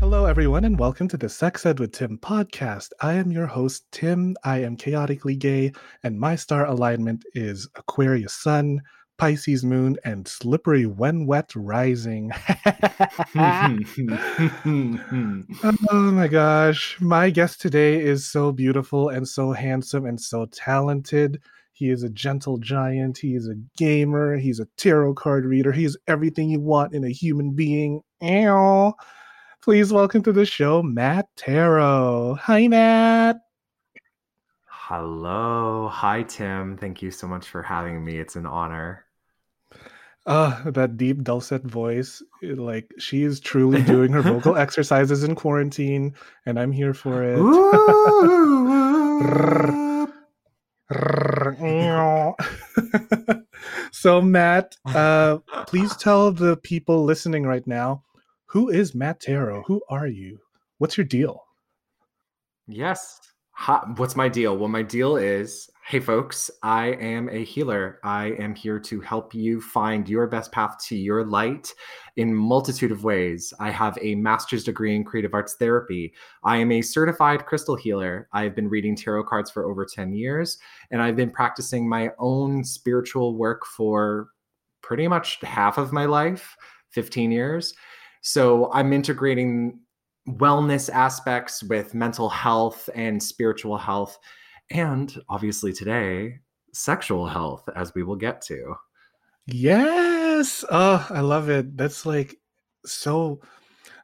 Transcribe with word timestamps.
Hello, 0.00 0.24
everyone, 0.26 0.64
and 0.64 0.78
welcome 0.78 1.08
to 1.08 1.16
the 1.16 1.28
Sex 1.28 1.66
Ed 1.66 1.80
with 1.80 1.92
Tim 1.92 2.16
podcast. 2.16 2.90
I 3.00 3.14
am 3.14 3.32
your 3.32 3.46
host, 3.46 3.84
Tim. 3.90 4.36
I 4.44 4.62
am 4.62 4.76
chaotically 4.76 5.36
gay, 5.36 5.72
and 6.02 6.18
my 6.18 6.36
star 6.36 6.66
alignment 6.66 7.24
is 7.34 7.68
Aquarius 7.74 8.34
Sun, 8.34 8.80
Pisces 9.18 9.64
Moon, 9.64 9.96
and 10.04 10.26
Slippery 10.26 10.86
When 10.86 11.26
Wet 11.26 11.52
Rising. 11.56 12.30
oh 15.90 16.12
my 16.12 16.28
gosh. 16.28 16.96
My 17.00 17.28
guest 17.28 17.60
today 17.60 18.00
is 18.00 18.24
so 18.24 18.52
beautiful 18.52 19.08
and 19.08 19.26
so 19.26 19.50
handsome 19.52 20.06
and 20.06 20.20
so 20.20 20.46
talented. 20.46 21.42
He 21.72 21.90
is 21.90 22.04
a 22.04 22.08
gentle 22.10 22.58
giant. 22.58 23.18
He 23.18 23.34
is 23.34 23.48
a 23.48 23.56
gamer. 23.76 24.36
He's 24.36 24.60
a 24.60 24.68
tarot 24.76 25.14
card 25.14 25.44
reader. 25.44 25.72
He 25.72 25.84
is 25.84 25.98
everything 26.06 26.50
you 26.50 26.60
want 26.60 26.94
in 26.94 27.04
a 27.04 27.10
human 27.10 27.54
being. 27.54 28.02
Ow. 28.22 28.94
Please 29.62 29.92
welcome 29.92 30.22
to 30.22 30.32
the 30.32 30.46
show, 30.46 30.82
Matt 30.82 31.26
Tarot. 31.36 32.38
Hi, 32.40 32.68
Matt. 32.68 33.38
Hello. 34.64 35.88
Hi, 35.92 36.22
Tim. 36.22 36.76
Thank 36.78 37.02
you 37.02 37.10
so 37.10 37.26
much 37.26 37.48
for 37.48 37.62
having 37.62 38.04
me. 38.04 38.18
It's 38.18 38.36
an 38.36 38.46
honor. 38.46 39.04
Uh, 40.28 40.70
that 40.70 40.98
deep 40.98 41.22
dulcet 41.22 41.62
voice, 41.62 42.22
like 42.42 42.92
she 42.98 43.22
is 43.22 43.40
truly 43.40 43.80
doing 43.84 44.12
her 44.12 44.20
vocal 44.20 44.58
exercises 44.58 45.24
in 45.24 45.34
quarantine, 45.34 46.14
and 46.44 46.60
I'm 46.60 46.70
here 46.70 46.92
for 46.92 47.24
it. 47.24 47.38
so, 53.90 54.20
Matt, 54.20 54.76
uh, 54.84 55.38
please 55.66 55.96
tell 55.96 56.30
the 56.30 56.58
people 56.58 57.04
listening 57.04 57.44
right 57.44 57.66
now 57.66 58.04
who 58.48 58.68
is 58.68 58.94
Matt 58.94 59.20
Tarot? 59.20 59.62
Who 59.66 59.80
are 59.88 60.06
you? 60.06 60.40
What's 60.76 60.98
your 60.98 61.06
deal? 61.06 61.42
yes. 62.66 63.18
Hi, 63.52 63.82
what's 63.96 64.14
my 64.14 64.28
deal? 64.28 64.56
Well, 64.56 64.68
my 64.68 64.82
deal 64.82 65.16
is 65.16 65.68
hey, 65.88 66.00
folks, 66.00 66.50
I 66.62 66.88
am 67.00 67.30
a 67.30 67.42
healer. 67.42 67.98
I 68.04 68.32
am 68.38 68.54
here 68.54 68.78
to 68.78 69.00
help 69.00 69.34
you 69.34 69.58
find 69.58 70.06
your 70.06 70.26
best 70.26 70.52
path 70.52 70.76
to 70.88 70.94
your 70.94 71.24
light 71.24 71.72
in 72.16 72.34
multitude 72.34 72.92
of 72.92 73.04
ways. 73.04 73.54
I 73.58 73.70
have 73.70 73.96
a 74.02 74.14
master's 74.14 74.64
degree 74.64 74.94
in 74.94 75.02
creative 75.02 75.32
arts 75.32 75.54
therapy. 75.54 76.12
I 76.44 76.58
am 76.58 76.72
a 76.72 76.82
certified 76.82 77.46
crystal 77.46 77.74
healer. 77.74 78.28
I've 78.34 78.54
been 78.54 78.68
reading 78.68 78.96
tarot 78.96 79.24
cards 79.24 79.50
for 79.50 79.64
over 79.64 79.86
10 79.86 80.12
years, 80.12 80.58
and 80.90 81.00
I've 81.00 81.16
been 81.16 81.30
practicing 81.30 81.88
my 81.88 82.10
own 82.18 82.64
spiritual 82.64 83.38
work 83.38 83.64
for 83.64 84.28
pretty 84.82 85.08
much 85.08 85.38
half 85.42 85.78
of 85.78 85.90
my 85.90 86.04
life 86.04 86.54
15 86.90 87.30
years. 87.30 87.72
So 88.20 88.70
I'm 88.74 88.92
integrating 88.92 89.80
wellness 90.28 90.90
aspects 90.90 91.62
with 91.62 91.94
mental 91.94 92.28
health 92.28 92.90
and 92.94 93.22
spiritual 93.22 93.78
health. 93.78 94.18
And 94.70 95.14
obviously, 95.28 95.72
today, 95.72 96.40
sexual 96.72 97.26
health, 97.26 97.68
as 97.74 97.94
we 97.94 98.02
will 98.02 98.16
get 98.16 98.42
to. 98.42 98.74
Yes. 99.46 100.64
Oh, 100.70 101.06
I 101.10 101.20
love 101.20 101.48
it. 101.48 101.76
That's 101.76 102.04
like 102.04 102.36
so. 102.84 103.40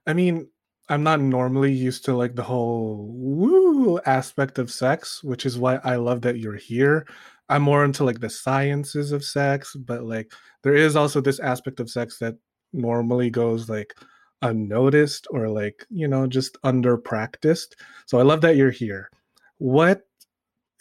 I 0.06 0.14
mean, 0.14 0.48
I'm 0.88 1.02
not 1.02 1.20
normally 1.20 1.72
used 1.72 2.04
to 2.06 2.16
like 2.16 2.34
the 2.34 2.42
whole 2.42 3.08
woo 3.10 3.98
aspect 4.00 4.58
of 4.58 4.70
sex, 4.70 5.22
which 5.22 5.46
is 5.46 5.58
why 5.58 5.76
I 5.84 5.96
love 5.96 6.22
that 6.22 6.38
you're 6.38 6.56
here. 6.56 7.06
I'm 7.48 7.62
more 7.62 7.84
into 7.84 8.04
like 8.04 8.20
the 8.20 8.30
sciences 8.30 9.12
of 9.12 9.24
sex, 9.24 9.74
but 9.76 10.04
like 10.04 10.32
there 10.62 10.74
is 10.74 10.96
also 10.96 11.20
this 11.20 11.40
aspect 11.40 11.80
of 11.80 11.90
sex 11.90 12.18
that 12.18 12.36
normally 12.72 13.30
goes 13.30 13.68
like 13.68 13.94
unnoticed 14.42 15.26
or 15.30 15.48
like, 15.48 15.86
you 15.90 16.08
know, 16.08 16.26
just 16.26 16.58
under 16.64 16.96
practiced. 16.96 17.76
So 18.06 18.18
I 18.18 18.22
love 18.22 18.40
that 18.42 18.56
you're 18.56 18.70
here. 18.70 19.10
What 19.58 20.06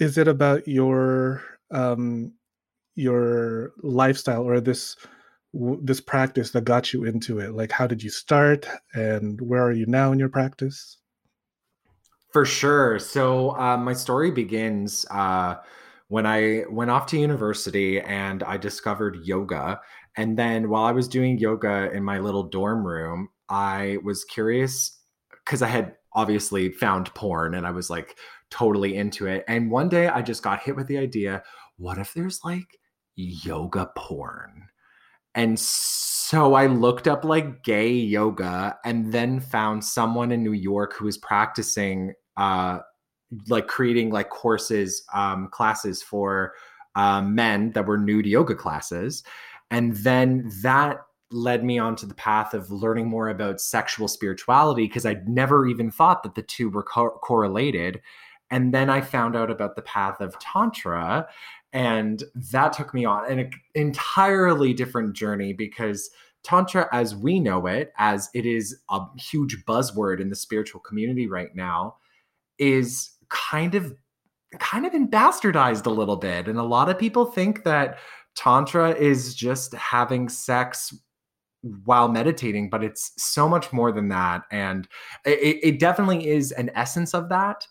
is 0.04 0.18
it 0.18 0.28
about 0.28 0.68
your 0.68 1.42
um 1.72 2.34
your 2.96 3.74
lifestyle 3.82 4.44
or 4.44 4.62
this 4.62 4.98
this 5.82 6.02
practice 6.02 6.52
that 6.52 6.66
got 6.66 6.94
you 6.94 7.06
into 7.06 7.40
it 7.40 7.54
like 7.54 7.72
how 7.72 7.88
did 7.88 8.04
you 8.04 8.10
start 8.10 8.68
and 8.94 9.40
where 9.42 9.64
are 9.64 9.72
you 9.72 9.86
now 9.88 10.12
in 10.12 10.20
your 10.20 10.30
practice 10.30 10.98
For 12.34 12.46
sure. 12.46 12.98
So 13.00 13.56
uh, 13.58 13.78
my 13.78 13.94
story 13.94 14.32
begins 14.32 15.06
uh, 15.12 15.58
when 16.08 16.26
I 16.26 16.64
went 16.70 16.90
off 16.90 17.06
to 17.08 17.20
university 17.20 18.02
and 18.02 18.42
I 18.44 18.58
discovered 18.58 19.20
yoga. 19.24 19.80
And 20.18 20.38
then 20.38 20.70
while 20.70 20.84
I 20.86 20.92
was 20.94 21.08
doing 21.08 21.38
yoga 21.38 21.92
in 21.94 22.04
my 22.04 22.18
little 22.18 22.44
dorm 22.44 22.86
room, 22.86 23.30
I 23.50 24.00
was 24.04 24.24
curious 24.24 24.98
because 25.46 25.62
I 25.62 25.68
had 25.68 25.96
obviously 26.14 26.72
found 26.72 27.14
porn 27.14 27.54
and 27.54 27.68
I 27.68 27.72
was 27.72 27.90
like 27.90 28.18
totally 28.54 28.96
into 28.96 29.26
it. 29.26 29.44
And 29.48 29.72
one 29.72 29.90
day 29.90 30.08
I 30.08 30.22
just 30.22 30.44
got 30.44 30.62
hit 30.62 30.76
with 30.76 30.88
the 30.88 30.98
idea 30.98 31.44
what 31.78 31.98
if 31.98 32.14
there's 32.14 32.40
like 32.44 32.80
yoga 33.16 33.90
porn? 33.98 34.68
And 35.34 35.60
so 35.60 36.54
I 36.54 36.68
looked 36.68 37.08
up 37.08 37.26
like 37.26 37.64
gay 37.64 37.90
yoga 37.90 38.78
and 38.86 39.12
then 39.12 39.40
found 39.40 39.84
someone 39.84 40.32
in 40.32 40.44
New 40.44 40.54
York 40.54 40.94
who 40.94 41.06
was 41.06 41.18
practicing 41.18 42.14
uh 42.38 42.80
like 43.50 43.68
creating 43.68 44.12
like 44.12 44.30
courses 44.30 45.04
um 45.14 45.50
classes 45.52 46.04
for 46.04 46.54
um, 46.96 47.34
men 47.34 47.72
that 47.72 47.88
were 47.88 47.98
nude 47.98 48.28
yoga 48.28 48.54
classes 48.54 49.24
and 49.72 49.96
then 49.98 50.52
that 50.62 51.00
led 51.32 51.64
me 51.64 51.80
onto 51.80 52.06
the 52.06 52.14
path 52.14 52.54
of 52.54 52.70
learning 52.72 53.08
more 53.08 53.30
about 53.30 53.60
sexual 53.60 54.08
spirituality 54.08 54.84
because 54.84 55.06
I'd 55.06 55.28
never 55.28 55.66
even 55.66 55.90
thought 55.90 56.22
that 56.24 56.36
the 56.36 56.44
two 56.44 56.70
were 56.70 56.84
co- 56.84 57.20
correlated 57.24 58.00
and 58.52 58.74
then 58.74 58.90
I 58.90 59.02
found 59.02 59.36
out 59.36 59.50
about 59.50 59.76
the 59.76 59.82
path 59.82 60.22
of 60.22 60.38
tantra 60.40 61.28
and 61.74 62.24
that 62.52 62.74
took 62.74 62.94
me 62.94 63.04
on 63.04 63.32
an 63.32 63.50
entirely 63.74 64.74
different 64.74 65.14
journey 65.14 65.54
because 65.54 66.12
tantra 66.44 66.88
as 66.92 67.16
we 67.16 67.40
know 67.40 67.66
it 67.66 67.92
as 67.98 68.30
it 68.34 68.46
is 68.46 68.80
a 68.90 69.02
huge 69.18 69.64
buzzword 69.66 70.20
in 70.20 70.30
the 70.30 70.36
spiritual 70.36 70.80
community 70.82 71.28
right 71.28 71.56
now 71.56 71.96
is 72.60 73.12
kind 73.30 73.74
of 73.76 73.94
kind 74.60 74.86
of 74.86 74.92
been 74.92 75.08
bastardized 75.08 75.88
a 75.88 75.90
little 75.90 76.16
bit. 76.16 76.48
And 76.48 76.60
a 76.60 76.64
lot 76.64 76.90
of 76.90 77.00
people 77.00 77.26
think 77.26 77.64
that 77.64 77.98
tantra 78.36 78.92
is 78.92 79.34
just 79.34 79.74
having 79.74 80.30
sex 80.30 80.96
while 81.86 82.10
meditating 82.10 82.70
but 82.70 82.84
it's 82.84 83.14
so 83.18 83.48
much 83.48 83.72
more 83.74 83.92
than 83.92 84.10
that. 84.10 84.44
And 84.52 84.88
it, 85.26 85.60
it 85.64 85.80
definitely 85.80 86.28
is 86.28 86.52
an 86.52 86.70
essence 86.76 87.14
of 87.14 87.30
that 87.30 87.66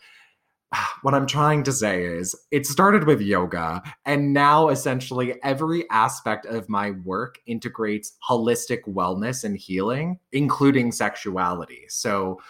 what 1.03 1.15
I'm 1.15 1.27
trying 1.27 1.63
to 1.65 1.73
say 1.73 2.05
is 2.05 2.35
it 2.51 2.67
started 2.67 3.05
with 3.05 3.21
yoga, 3.21 3.83
and 4.05 4.33
now 4.33 4.69
essentially 4.69 5.35
every 5.43 5.89
aspect 5.91 6.47
of 6.47 6.69
my 6.69 6.93
work 6.93 7.39
integrates 7.47 8.13
holistic 8.29 8.81
wellness 8.87 9.45
and 9.45 9.57
healing, 9.57 10.19
including 10.33 10.93
sexuality. 10.93 11.85
So 11.89 12.41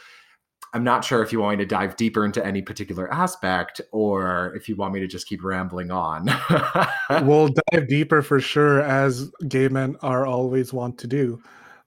I'm 0.75 0.85
not 0.85 1.05
sure 1.05 1.23
if 1.23 1.33
you 1.33 1.41
want 1.41 1.59
me 1.59 1.65
to 1.65 1.69
dive 1.69 1.97
deeper 1.97 2.25
into 2.25 2.45
any 2.45 2.63
particular 2.63 3.13
aspect 3.13 3.81
or 3.93 4.55
if 4.57 4.69
you 4.69 4.77
want 4.77 4.95
me 4.95 5.01
to 5.01 5.07
just 5.07 5.27
keep 5.27 5.45
rambling 5.45 5.91
on. 5.91 6.31
we'll 7.27 7.49
dive 7.73 7.89
deeper 7.89 8.23
for 8.23 8.41
sure 8.41 8.81
as 8.81 9.31
gay 9.49 9.69
men 9.69 9.97
are 10.01 10.25
always 10.25 10.73
want 10.73 10.97
to 10.99 11.07
do 11.07 11.43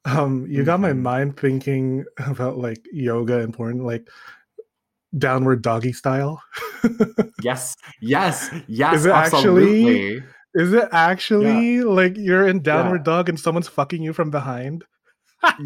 um 0.05 0.45
you 0.47 0.63
got 0.63 0.79
my 0.79 0.91
Mhm. 0.91 1.01
mind 1.01 1.37
thinking 1.39 2.05
about 2.27 2.57
like 2.59 2.85
yoga 2.91 3.47
porn 3.47 3.79
like 3.83 4.07
downward 5.17 5.61
doggy 5.61 5.93
style 5.93 6.41
yes, 7.41 7.75
yes, 8.01 8.49
yes, 8.67 8.95
Is 8.95 9.05
it 9.05 9.11
actually- 9.11 9.33
absolutely. 9.33 10.23
is 10.55 10.73
it 10.73 10.89
actually 10.91 11.81
like 11.81 12.15
you're 12.17 12.47
in 12.47 12.61
downward 12.61 13.03
dog 13.03 13.29
and 13.29 13.39
someone's 13.39 13.67
fucking 13.67 14.01
you 14.01 14.13
from 14.13 14.29
behind 14.29 14.83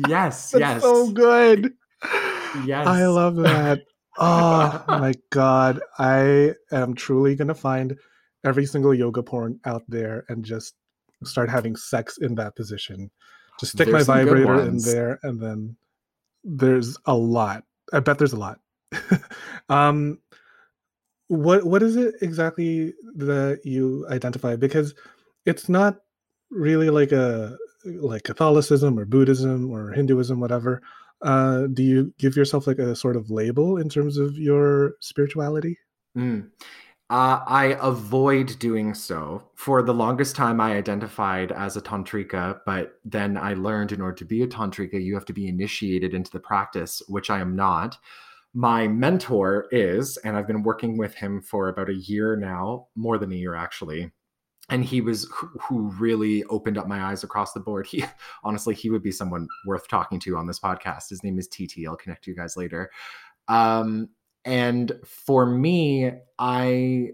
yes, 0.07 0.53
yes. 0.57 0.81
so 0.81 1.11
good. 1.11 1.73
Yes. 2.65 2.87
I 2.87 3.05
love 3.07 3.35
that. 3.37 3.81
Oh 4.17 4.83
my 4.87 5.13
god. 5.29 5.79
I 5.97 6.53
am 6.71 6.93
truly 6.95 7.35
gonna 7.35 7.55
find 7.55 7.95
every 8.43 8.65
single 8.65 8.93
yoga 8.93 9.21
porn 9.23 9.59
out 9.65 9.83
there 9.87 10.25
and 10.29 10.43
just 10.43 10.75
start 11.23 11.49
having 11.49 11.75
sex 11.75 12.17
in 12.17 12.35
that 12.35 12.55
position. 12.55 13.11
Just 13.59 13.73
stick 13.73 13.89
There's 13.89 14.07
my 14.07 14.15
vibrator 14.23 14.61
in 14.61 14.77
there 14.79 15.19
and 15.23 15.39
then 15.41 15.75
there's 16.43 16.97
a 17.05 17.15
lot. 17.15 17.63
I 17.93 17.99
bet 17.99 18.17
there's 18.17 18.33
a 18.33 18.39
lot. 18.39 18.59
um 19.69 20.19
what 21.27 21.63
what 21.65 21.83
is 21.83 21.95
it 21.95 22.15
exactly 22.21 22.94
that 23.15 23.62
you 23.63 24.06
identify 24.09 24.56
because 24.56 24.95
it's 25.45 25.69
not 25.69 25.97
really 26.50 26.89
like 26.89 27.12
a 27.12 27.56
like 27.86 28.24
Catholicism 28.24 29.00
or 29.00 29.06
Buddhism 29.06 29.71
or 29.71 29.91
Hinduism 29.91 30.39
whatever 30.39 30.81
uh 31.21 31.68
do 31.68 31.83
you 31.83 32.13
give 32.18 32.36
yourself 32.36 32.65
like 32.65 32.80
a 32.80 32.95
sort 32.95 33.15
of 33.15 33.30
label 33.30 33.77
in 33.77 33.89
terms 33.89 34.18
of 34.18 34.38
your 34.38 34.95
spirituality 35.01 35.77
Mm. 36.18 36.50
Uh, 37.12 37.42
I 37.47 37.77
avoid 37.81 38.59
doing 38.59 38.94
so. 38.94 39.44
For 39.56 39.81
the 39.81 39.94
longest 39.94 40.35
time, 40.35 40.62
I 40.62 40.74
identified 40.74 41.51
as 41.51 41.75
a 41.75 41.81
tantrika, 41.81 42.59
but 42.68 43.00
then 43.03 43.35
I 43.35 43.56
learned 43.56 43.92
in 43.92 44.01
order 44.01 44.15
to 44.18 44.25
be 44.25 44.44
a 44.44 44.47
tantrika, 44.47 45.03
you 45.03 45.15
have 45.15 45.25
to 45.25 45.33
be 45.33 45.47
initiated 45.47 46.13
into 46.13 46.30
the 46.30 46.39
practice, 46.39 47.01
which 47.07 47.31
I 47.31 47.39
am 47.39 47.56
not. 47.56 47.97
My 48.53 48.87
mentor 48.87 49.67
is, 49.71 50.17
and 50.17 50.35
I've 50.35 50.47
been 50.47 50.63
working 50.63 50.97
with 50.97 51.13
him 51.13 51.41
for 51.41 51.69
about 51.69 51.89
a 51.89 51.95
year 51.95 52.35
now, 52.35 52.87
more 52.95 53.17
than 53.17 53.31
a 53.31 53.35
year 53.35 53.55
actually. 53.55 54.11
And 54.69 54.83
he 54.83 55.01
was 55.01 55.27
who- 55.61 55.91
really 55.99 56.43
opened 56.45 56.77
up 56.77 56.87
my 56.87 57.03
eyes 57.03 57.23
across 57.23 57.53
the 57.53 57.59
board. 57.59 57.87
He 57.91 58.03
honestly, 58.43 58.75
he 58.75 58.89
would 58.89 59.03
be 59.03 59.11
someone 59.11 59.47
worth 59.65 59.87
talking 59.87 60.19
to 60.21 60.37
on 60.37 60.47
this 60.47 60.59
podcast. 60.59 61.09
His 61.09 61.23
name 61.23 61.39
is 61.39 61.47
TT. 61.47 61.85
I'll 61.87 61.95
connect 61.95 62.27
you 62.27 62.35
guys 62.35 62.55
later. 62.57 62.91
Um, 63.47 64.09
and 64.45 64.91
for 65.05 65.45
me, 65.45 66.11
I 66.37 67.09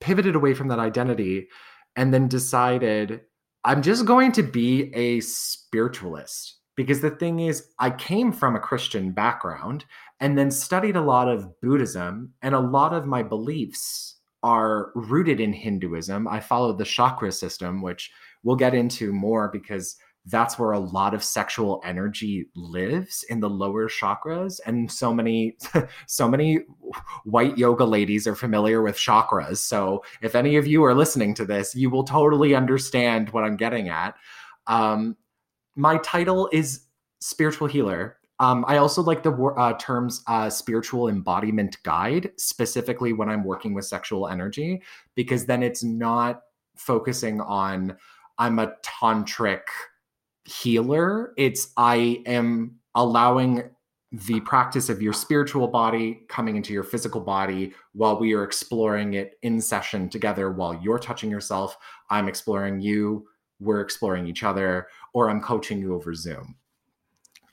pivoted 0.00 0.36
away 0.36 0.54
from 0.54 0.68
that 0.68 0.78
identity 0.78 1.48
and 1.96 2.12
then 2.14 2.28
decided 2.28 3.22
I'm 3.64 3.82
just 3.82 4.06
going 4.06 4.32
to 4.32 4.42
be 4.42 4.94
a 4.94 5.20
spiritualist. 5.20 6.56
Because 6.76 7.00
the 7.00 7.10
thing 7.10 7.40
is, 7.40 7.68
I 7.80 7.90
came 7.90 8.30
from 8.30 8.54
a 8.54 8.60
Christian 8.60 9.10
background 9.10 9.84
and 10.20 10.36
then 10.36 10.50
studied 10.50 10.96
a 10.96 11.02
lot 11.02 11.28
of 11.28 11.60
Buddhism, 11.60 12.32
and 12.42 12.54
a 12.54 12.60
lot 12.60 12.92
of 12.92 13.06
my 13.06 13.22
beliefs 13.22 14.16
are 14.42 14.92
rooted 14.94 15.40
in 15.40 15.52
Hinduism. 15.52 16.28
I 16.28 16.40
follow 16.40 16.72
the 16.72 16.84
chakra 16.84 17.32
system, 17.32 17.82
which 17.82 18.10
we'll 18.42 18.56
get 18.56 18.74
into 18.74 19.12
more 19.12 19.48
because 19.48 19.96
that's 20.26 20.58
where 20.58 20.72
a 20.72 20.78
lot 20.78 21.14
of 21.14 21.24
sexual 21.24 21.80
energy 21.84 22.48
lives 22.54 23.24
in 23.30 23.40
the 23.40 23.48
lower 23.48 23.88
chakras. 23.88 24.60
And 24.66 24.90
so 24.90 25.12
many 25.12 25.56
so 26.06 26.28
many 26.28 26.60
white 27.24 27.56
yoga 27.56 27.84
ladies 27.84 28.26
are 28.26 28.34
familiar 28.34 28.82
with 28.82 28.96
chakras. 28.96 29.58
So 29.58 30.04
if 30.20 30.34
any 30.34 30.56
of 30.56 30.66
you 30.66 30.84
are 30.84 30.94
listening 30.94 31.34
to 31.34 31.44
this 31.44 31.74
you 31.74 31.88
will 31.90 32.04
totally 32.04 32.54
understand 32.54 33.30
what 33.30 33.44
i'm 33.44 33.56
getting 33.56 33.88
at. 33.88 34.14
Um, 34.66 35.16
my 35.76 35.98
title 35.98 36.48
is 36.52 36.82
spiritual 37.20 37.68
healer 37.68 38.17
um, 38.40 38.64
i 38.68 38.76
also 38.76 39.02
like 39.02 39.22
the 39.22 39.32
uh, 39.32 39.72
terms 39.74 40.22
uh, 40.26 40.48
spiritual 40.50 41.08
embodiment 41.08 41.82
guide 41.82 42.30
specifically 42.36 43.12
when 43.12 43.28
i'm 43.28 43.44
working 43.44 43.74
with 43.74 43.84
sexual 43.84 44.28
energy 44.28 44.82
because 45.14 45.46
then 45.46 45.62
it's 45.62 45.82
not 45.82 46.42
focusing 46.76 47.40
on 47.40 47.96
i'm 48.38 48.58
a 48.58 48.72
tantric 48.84 49.62
healer. 50.48 51.34
It's 51.36 51.72
I 51.76 52.22
am 52.26 52.76
allowing 52.94 53.62
the 54.10 54.40
practice 54.40 54.88
of 54.88 55.02
your 55.02 55.12
spiritual 55.12 55.68
body 55.68 56.22
coming 56.28 56.56
into 56.56 56.72
your 56.72 56.82
physical 56.82 57.20
body 57.20 57.74
while 57.92 58.18
we 58.18 58.32
are 58.32 58.42
exploring 58.42 59.14
it 59.14 59.34
in 59.42 59.60
session 59.60 60.08
together 60.08 60.50
while 60.50 60.80
you're 60.82 60.98
touching 60.98 61.30
yourself. 61.30 61.76
I'm 62.08 62.26
exploring 62.26 62.80
you, 62.80 63.26
we're 63.60 63.82
exploring 63.82 64.26
each 64.26 64.42
other, 64.42 64.88
or 65.12 65.28
I'm 65.28 65.42
coaching 65.42 65.78
you 65.78 65.94
over 65.94 66.14
Zoom. 66.14 66.56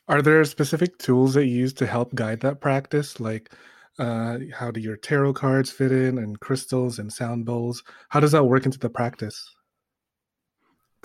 Are 0.07 0.21
there 0.21 0.43
specific 0.45 0.97
tools 0.97 1.33
that 1.33 1.45
you 1.45 1.57
use 1.57 1.73
to 1.73 1.87
help 1.87 2.13
guide 2.15 2.41
that 2.41 2.61
practice 2.61 3.19
like 3.19 3.51
uh 3.99 4.37
how 4.53 4.71
do 4.71 4.79
your 4.79 4.97
tarot 4.97 5.33
cards 5.33 5.71
fit 5.71 5.91
in 5.91 6.17
and 6.17 6.39
crystals 6.39 6.99
and 6.99 7.11
sound 7.11 7.45
bowls 7.45 7.83
how 8.09 8.19
does 8.19 8.31
that 8.31 8.43
work 8.45 8.65
into 8.65 8.79
the 8.79 8.89
practice 8.89 9.55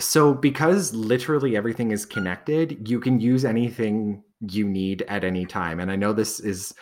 So, 0.00 0.32
because 0.34 0.94
literally 0.94 1.56
everything 1.56 1.90
is 1.90 2.06
connected, 2.06 2.88
you 2.88 3.00
can 3.00 3.20
use 3.20 3.44
anything 3.44 4.22
you 4.40 4.66
need 4.66 5.02
at 5.08 5.24
any 5.24 5.44
time. 5.44 5.78
And 5.78 5.92
I 5.92 5.96
know 5.96 6.12
this 6.12 6.40
is 6.40 6.74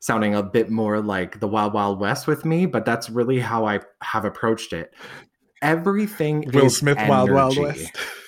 sounding 0.00 0.34
a 0.34 0.42
bit 0.42 0.70
more 0.70 1.00
like 1.00 1.40
the 1.40 1.48
Wild 1.48 1.72
Wild 1.72 2.00
West 2.00 2.26
with 2.26 2.44
me, 2.44 2.66
but 2.66 2.84
that's 2.84 3.08
really 3.08 3.40
how 3.40 3.66
I 3.66 3.80
have 4.02 4.24
approached 4.26 4.72
it. 4.74 4.92
Everything 5.62 6.44
will 6.52 6.66
is 6.66 6.76
smith 6.76 6.98
wild 7.08 7.30
wild 7.30 7.56
west 7.56 7.90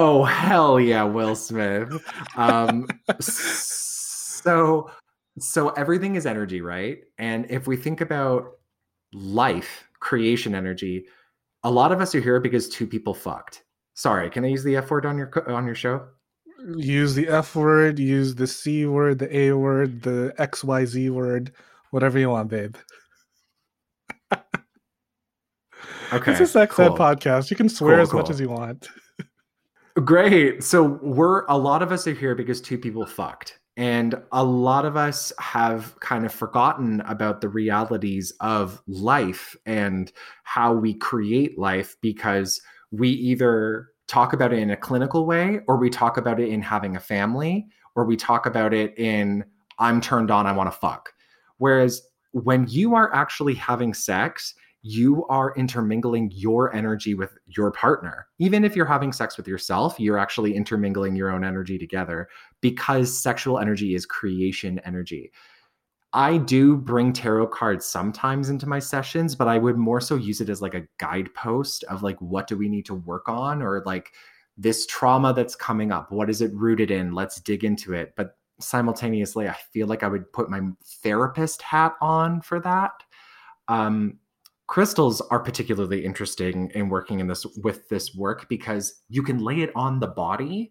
Oh 0.00 0.22
hell 0.22 0.78
yeah, 0.78 1.02
Will 1.02 1.34
Smith. 1.34 1.92
Um, 2.36 2.86
so 3.20 4.90
so 5.40 5.68
everything 5.70 6.14
is 6.14 6.24
energy, 6.24 6.60
right? 6.60 6.98
And 7.18 7.50
if 7.50 7.66
we 7.66 7.76
think 7.76 8.00
about 8.00 8.58
life, 9.12 9.88
creation 9.98 10.54
energy, 10.54 11.06
a 11.64 11.70
lot 11.70 11.90
of 11.90 12.00
us 12.00 12.14
are 12.14 12.20
here 12.20 12.38
because 12.38 12.68
two 12.68 12.86
people 12.86 13.12
fucked. 13.12 13.64
Sorry, 13.94 14.30
can 14.30 14.44
I 14.44 14.48
use 14.48 14.62
the 14.62 14.76
F 14.76 14.88
word 14.88 15.04
on 15.04 15.18
your 15.18 15.50
on 15.50 15.66
your 15.66 15.74
show? 15.74 16.06
use 16.76 17.14
the 17.14 17.28
f 17.28 17.54
word 17.54 18.00
use 18.00 18.34
the 18.34 18.46
c 18.46 18.84
word 18.84 19.20
the 19.20 19.36
a 19.36 19.52
word 19.52 20.02
the 20.02 20.34
xyz 20.38 21.08
word 21.08 21.52
whatever 21.90 22.18
you 22.18 22.28
want 22.30 22.48
babe 22.48 22.74
Okay, 26.10 26.32
it's 26.32 26.40
a 26.40 26.46
sex 26.46 26.76
ed 26.80 26.92
podcast 26.92 27.48
you 27.50 27.56
can 27.56 27.68
swear 27.68 27.96
Cool, 27.96 28.02
as 28.02 28.12
much 28.12 28.30
as 28.30 28.40
you 28.40 28.48
want 28.48 28.88
Great. 30.04 30.62
So 30.62 30.98
we're 31.02 31.44
a 31.46 31.58
lot 31.58 31.82
of 31.82 31.90
us 31.90 32.06
are 32.06 32.12
here 32.12 32.34
because 32.34 32.60
two 32.60 32.78
people 32.78 33.04
fucked. 33.04 33.58
And 33.76 34.20
a 34.32 34.44
lot 34.44 34.84
of 34.84 34.96
us 34.96 35.32
have 35.38 35.98
kind 36.00 36.26
of 36.26 36.32
forgotten 36.32 37.00
about 37.02 37.40
the 37.40 37.48
realities 37.48 38.32
of 38.40 38.82
life 38.86 39.56
and 39.66 40.12
how 40.42 40.72
we 40.72 40.94
create 40.94 41.58
life 41.58 41.96
because 42.00 42.60
we 42.90 43.08
either 43.08 43.88
talk 44.08 44.32
about 44.32 44.52
it 44.52 44.58
in 44.58 44.70
a 44.70 44.76
clinical 44.76 45.26
way 45.26 45.60
or 45.68 45.76
we 45.76 45.90
talk 45.90 46.16
about 46.16 46.40
it 46.40 46.48
in 46.48 46.60
having 46.60 46.96
a 46.96 47.00
family 47.00 47.66
or 47.94 48.04
we 48.04 48.16
talk 48.16 48.46
about 48.46 48.74
it 48.74 48.98
in 48.98 49.44
I'm 49.78 50.00
turned 50.00 50.30
on, 50.30 50.46
I 50.46 50.52
want 50.52 50.70
to 50.72 50.76
fuck. 50.76 51.12
Whereas 51.58 52.02
when 52.32 52.66
you 52.68 52.94
are 52.94 53.14
actually 53.14 53.54
having 53.54 53.94
sex, 53.94 54.54
you 54.82 55.26
are 55.26 55.54
intermingling 55.56 56.30
your 56.32 56.74
energy 56.74 57.14
with 57.14 57.36
your 57.46 57.72
partner. 57.72 58.26
Even 58.38 58.64
if 58.64 58.76
you're 58.76 58.86
having 58.86 59.12
sex 59.12 59.36
with 59.36 59.48
yourself, 59.48 59.98
you're 59.98 60.18
actually 60.18 60.54
intermingling 60.54 61.16
your 61.16 61.30
own 61.30 61.44
energy 61.44 61.78
together 61.78 62.28
because 62.60 63.16
sexual 63.16 63.58
energy 63.58 63.94
is 63.94 64.06
creation 64.06 64.80
energy. 64.84 65.32
I 66.12 66.38
do 66.38 66.76
bring 66.76 67.12
tarot 67.12 67.48
cards 67.48 67.84
sometimes 67.84 68.48
into 68.48 68.66
my 68.66 68.78
sessions, 68.78 69.34
but 69.34 69.48
I 69.48 69.58
would 69.58 69.76
more 69.76 70.00
so 70.00 70.14
use 70.14 70.40
it 70.40 70.48
as 70.48 70.62
like 70.62 70.74
a 70.74 70.86
guidepost 70.98 71.84
of 71.84 72.02
like, 72.02 72.18
what 72.20 72.46
do 72.46 72.56
we 72.56 72.68
need 72.68 72.86
to 72.86 72.94
work 72.94 73.28
on? 73.28 73.60
Or 73.60 73.82
like 73.84 74.12
this 74.56 74.86
trauma 74.86 75.34
that's 75.34 75.54
coming 75.54 75.92
up, 75.92 76.10
what 76.10 76.30
is 76.30 76.40
it 76.40 76.54
rooted 76.54 76.90
in? 76.90 77.12
Let's 77.12 77.40
dig 77.40 77.62
into 77.62 77.92
it. 77.92 78.14
But 78.16 78.36
simultaneously, 78.58 79.48
I 79.48 79.56
feel 79.72 79.86
like 79.86 80.02
I 80.02 80.08
would 80.08 80.32
put 80.32 80.48
my 80.48 80.60
therapist 81.02 81.62
hat 81.62 81.94
on 82.00 82.40
for 82.40 82.58
that. 82.60 82.92
Um, 83.68 84.18
crystals 84.68 85.22
are 85.22 85.40
particularly 85.40 86.04
interesting 86.04 86.70
in 86.74 86.88
working 86.88 87.20
in 87.20 87.26
this 87.26 87.44
with 87.64 87.88
this 87.88 88.14
work 88.14 88.48
because 88.48 89.02
you 89.08 89.22
can 89.22 89.38
lay 89.38 89.62
it 89.62 89.72
on 89.74 89.98
the 89.98 90.06
body 90.06 90.70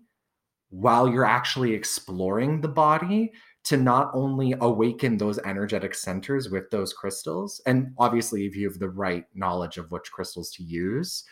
while 0.70 1.10
you're 1.10 1.26
actually 1.26 1.74
exploring 1.74 2.62
the 2.62 2.68
body 2.68 3.32
to 3.64 3.76
not 3.76 4.12
only 4.14 4.54
awaken 4.62 5.18
those 5.18 5.40
energetic 5.40 5.96
centers 5.96 6.50
with 6.50 6.70
those 6.70 6.94
crystals. 6.94 7.60
And 7.66 7.94
obviously 7.98 8.46
if 8.46 8.56
you 8.56 8.70
have 8.70 8.80
the 8.80 8.90
right 8.90 9.26
knowledge 9.34 9.78
of 9.78 9.92
which 9.92 10.12
crystals 10.12 10.52
to 10.52 10.64
use 10.64 11.24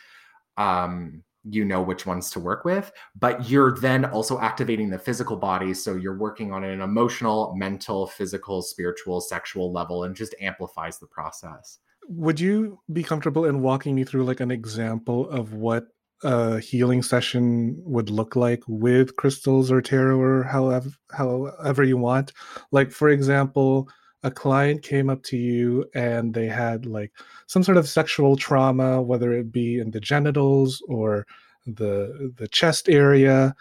um 0.58 1.22
you 1.48 1.64
know 1.66 1.82
which 1.82 2.06
ones 2.08 2.32
to 2.32 2.40
work 2.40 2.66
with 2.66 2.92
but 3.20 3.48
you're 3.50 3.78
then 3.78 4.06
also 4.06 4.40
activating 4.40 4.90
the 4.90 4.98
physical 4.98 5.38
body. 5.38 5.74
So 5.74 5.96
you're 5.96 6.18
working 6.18 6.52
on 6.52 6.64
an 6.64 6.82
emotional 6.82 7.54
mental 7.56 8.08
physical 8.08 8.64
spiritual 8.64 9.22
sexual 9.22 9.72
level 9.72 10.06
and 10.06 10.16
just 10.16 10.34
amplifies 10.42 10.98
the 10.98 11.08
process 11.08 11.78
would 12.08 12.40
you 12.40 12.80
be 12.92 13.04
comfortable 13.04 13.46
in 13.46 13.62
walking 13.62 13.96
me 13.96 14.04
through 14.04 14.24
like 14.26 14.40
an 14.40 14.52
example 14.52 15.30
of 15.30 15.54
what 15.54 15.88
a 16.24 16.60
healing 16.60 17.04
session 17.04 17.76
would 17.84 18.10
look 18.10 18.36
like 18.36 18.64
with 18.68 19.16
crystals 19.18 19.72
or 19.72 19.82
tarot 19.82 20.20
or 20.20 20.44
however 20.44 20.90
however 21.12 21.84
you 21.84 21.98
want 21.98 22.32
like 22.72 22.90
for 22.90 23.10
example 23.10 23.90
a 24.24 24.32
client 24.32 24.82
came 24.82 25.10
up 25.10 25.22
to 25.24 25.38
you 25.38 25.86
and 25.94 26.34
they 26.34 26.48
had 26.48 26.86
like 26.86 27.12
some 27.48 27.64
sort 27.64 27.78
of 27.78 27.88
sexual 27.88 28.36
trauma 28.38 29.02
whether 29.02 29.34
it 29.34 29.52
be 29.52 29.78
in 29.78 29.92
the 29.92 30.00
genitals 30.00 30.82
or 30.88 31.28
the 31.68 32.34
the 32.38 32.48
chest 32.48 32.88
area 32.88 33.54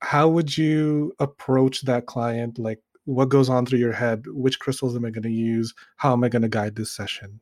how 0.00 0.28
would 0.28 0.56
you 0.56 1.12
approach 1.18 1.82
that 1.82 2.06
client? 2.06 2.58
Like, 2.58 2.80
what 3.04 3.28
goes 3.28 3.48
on 3.48 3.66
through 3.66 3.78
your 3.78 3.92
head? 3.92 4.24
Which 4.28 4.58
crystals 4.58 4.94
am 4.94 5.04
I 5.04 5.10
going 5.10 5.22
to 5.22 5.30
use? 5.30 5.74
How 5.96 6.12
am 6.12 6.24
I 6.24 6.28
going 6.28 6.42
to 6.42 6.48
guide 6.48 6.76
this 6.76 6.90
session? 6.90 7.40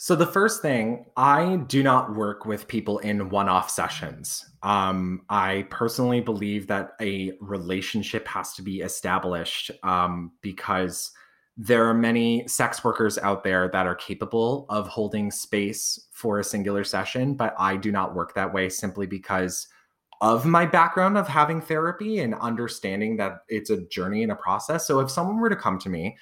So 0.00 0.14
the 0.14 0.26
first 0.26 0.62
thing, 0.62 1.06
I 1.16 1.56
do 1.66 1.82
not 1.82 2.14
work 2.14 2.46
with 2.46 2.68
people 2.68 2.98
in 3.00 3.30
one-off 3.30 3.68
sessions. 3.68 4.48
Um, 4.62 5.22
I 5.28 5.66
personally 5.70 6.20
believe 6.20 6.68
that 6.68 6.92
a 7.00 7.32
relationship 7.40 8.28
has 8.28 8.54
to 8.54 8.62
be 8.62 8.80
established 8.80 9.72
um, 9.82 10.30
because 10.40 11.10
there 11.56 11.84
are 11.84 11.94
many 11.94 12.46
sex 12.46 12.84
workers 12.84 13.18
out 13.18 13.42
there 13.42 13.68
that 13.72 13.88
are 13.88 13.96
capable 13.96 14.66
of 14.68 14.86
holding 14.86 15.32
space 15.32 16.06
for 16.12 16.38
a 16.38 16.44
singular 16.44 16.84
session, 16.84 17.34
but 17.34 17.56
I 17.58 17.76
do 17.76 17.90
not 17.90 18.14
work 18.14 18.34
that 18.34 18.54
way 18.54 18.68
simply 18.68 19.08
because 19.08 19.66
of 20.20 20.46
my 20.46 20.64
background 20.64 21.18
of 21.18 21.26
having 21.26 21.60
therapy 21.60 22.20
and 22.20 22.36
understanding 22.36 23.16
that 23.16 23.40
it's 23.48 23.70
a 23.70 23.84
journey 23.88 24.22
and 24.22 24.30
a 24.30 24.36
process. 24.36 24.86
So 24.86 25.00
if 25.00 25.10
someone 25.10 25.40
were 25.40 25.48
to 25.48 25.56
come 25.56 25.80
to 25.80 25.88
me 25.88 26.16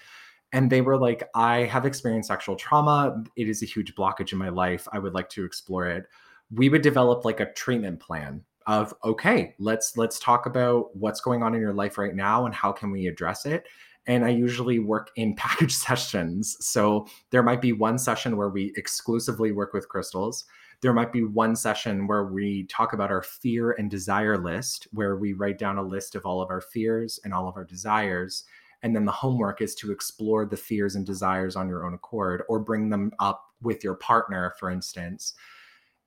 and 0.56 0.70
they 0.70 0.80
were 0.80 0.96
like 0.96 1.22
i 1.34 1.64
have 1.64 1.84
experienced 1.84 2.28
sexual 2.28 2.56
trauma. 2.56 3.22
It 3.36 3.46
is 3.46 3.62
a 3.62 3.66
huge 3.66 3.94
blockage 3.94 4.32
in 4.32 4.38
my 4.38 4.48
life. 4.48 4.88
I 4.90 4.98
would 4.98 5.12
like 5.12 5.28
to 5.30 5.44
explore 5.44 5.86
it. 5.86 6.06
We 6.50 6.70
would 6.70 6.80
develop 6.80 7.26
like 7.26 7.40
a 7.40 7.52
treatment 7.52 8.00
plan 8.00 8.42
of 8.66 8.92
okay 9.04 9.54
let's 9.60 9.96
let's 9.96 10.18
talk 10.18 10.46
about 10.46 10.96
what's 10.96 11.20
going 11.20 11.42
on 11.42 11.54
in 11.54 11.60
your 11.60 11.74
life 11.74 11.98
right 11.98 12.16
now 12.16 12.46
and 12.46 12.54
how 12.54 12.72
can 12.72 12.90
we 12.90 13.06
address 13.06 13.44
it. 13.44 13.66
And 14.06 14.24
i 14.24 14.30
usually 14.30 14.78
work 14.78 15.10
in 15.16 15.36
package 15.46 15.74
sessions. 15.74 16.56
So 16.60 17.06
there 17.30 17.42
might 17.42 17.60
be 17.60 17.72
one 17.72 17.98
session 17.98 18.38
where 18.38 18.48
we 18.48 18.72
exclusively 18.76 19.52
work 19.52 19.74
with 19.74 19.90
crystals. 19.90 20.46
There 20.80 20.94
might 20.94 21.12
be 21.12 21.22
one 21.22 21.54
session 21.54 22.06
where 22.06 22.24
we 22.24 22.64
talk 22.64 22.94
about 22.94 23.10
our 23.10 23.22
fear 23.22 23.72
and 23.72 23.90
desire 23.90 24.38
list 24.38 24.88
where 24.92 25.16
we 25.16 25.34
write 25.34 25.58
down 25.58 25.76
a 25.76 25.82
list 25.82 26.14
of 26.14 26.24
all 26.24 26.40
of 26.40 26.48
our 26.50 26.62
fears 26.62 27.20
and 27.24 27.34
all 27.34 27.46
of 27.46 27.56
our 27.56 27.64
desires 27.64 28.44
and 28.82 28.94
then 28.94 29.04
the 29.04 29.12
homework 29.12 29.60
is 29.60 29.74
to 29.76 29.92
explore 29.92 30.46
the 30.46 30.56
fears 30.56 30.94
and 30.94 31.06
desires 31.06 31.56
on 31.56 31.68
your 31.68 31.84
own 31.84 31.94
accord 31.94 32.42
or 32.48 32.58
bring 32.58 32.90
them 32.90 33.12
up 33.18 33.44
with 33.62 33.82
your 33.82 33.94
partner, 33.94 34.54
for 34.58 34.70
instance. 34.70 35.34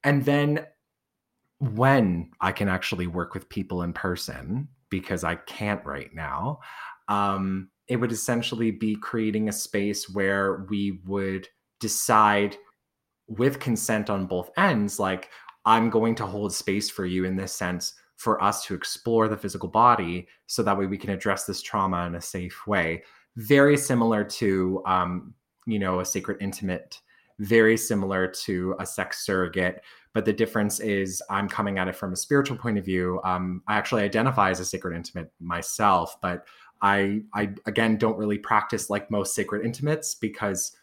And 0.03 0.23
then 0.25 0.65
when 1.59 2.31
I 2.39 2.51
can 2.51 2.69
actually 2.69 3.07
work 3.07 3.33
with 3.33 3.49
people 3.49 3.81
in 3.81 3.93
person, 3.93 4.69
because 4.89 5.23
I 5.23 5.35
can't 5.35 5.85
right 5.85 6.13
now, 6.13 6.59
um, 7.07 7.69
it 7.87 7.97
would 7.97 8.11
essentially 8.11 8.71
be 8.71 8.95
creating 8.95 9.49
a 9.49 9.53
space 9.53 10.09
where 10.09 10.65
we 10.69 10.99
would 11.05 11.47
decide 11.79 12.55
with 13.27 13.59
consent 13.59 14.09
on 14.09 14.25
both 14.25 14.49
ends, 14.57 14.99
like, 14.99 15.29
I'm 15.65 15.89
going 15.89 16.15
to 16.15 16.25
hold 16.25 16.53
space 16.53 16.89
for 16.89 17.05
you 17.05 17.25
in 17.25 17.35
this 17.35 17.53
sense 17.53 17.93
for 18.19 18.43
us 18.43 18.65
to 18.65 18.75
explore 18.75 19.29
the 19.29 19.37
physical 19.37 19.69
body 19.69 20.27
so 20.45 20.61
that 20.61 20.77
way 20.77 20.85
we 20.85 20.97
can 20.97 21.09
address 21.09 21.45
this 21.45 21.61
trauma 21.61 22.05
in 22.05 22.15
a 22.15 22.21
safe 22.21 22.67
way. 22.67 23.01
Very 23.37 23.77
similar 23.77 24.25
to 24.25 24.83
um, 24.85 25.33
you 25.65 25.79
know 25.79 26.01
a 26.01 26.05
sacred 26.05 26.37
intimate. 26.41 26.99
Very 27.39 27.77
similar 27.77 28.27
to 28.27 28.75
a 28.77 28.85
sex 28.85 29.25
surrogate. 29.25 29.81
But 30.13 30.25
the 30.25 30.33
difference 30.33 30.81
is 30.81 31.21
i'm 31.29 31.47
coming 31.47 31.77
at 31.77 31.87
it 31.87 31.95
from 31.95 32.11
a 32.11 32.17
spiritual 32.17 32.57
point 32.57 32.77
of 32.77 32.83
view. 32.83 33.21
Um, 33.23 33.63
i 33.67 33.77
actually 33.77 34.03
identify 34.03 34.49
as 34.49 34.59
a 34.59 34.65
sacred 34.65 34.95
intimate 34.95 35.31
myself 35.39 36.17
but 36.21 36.45
i 36.81 37.21
i 37.33 37.49
again 37.67 37.97
don't 37.97 38.17
really 38.17 38.37
practice 38.37 38.89
like 38.89 39.09
most 39.09 39.33
sacred 39.33 39.65
intimates 39.65 40.15
because 40.15 40.75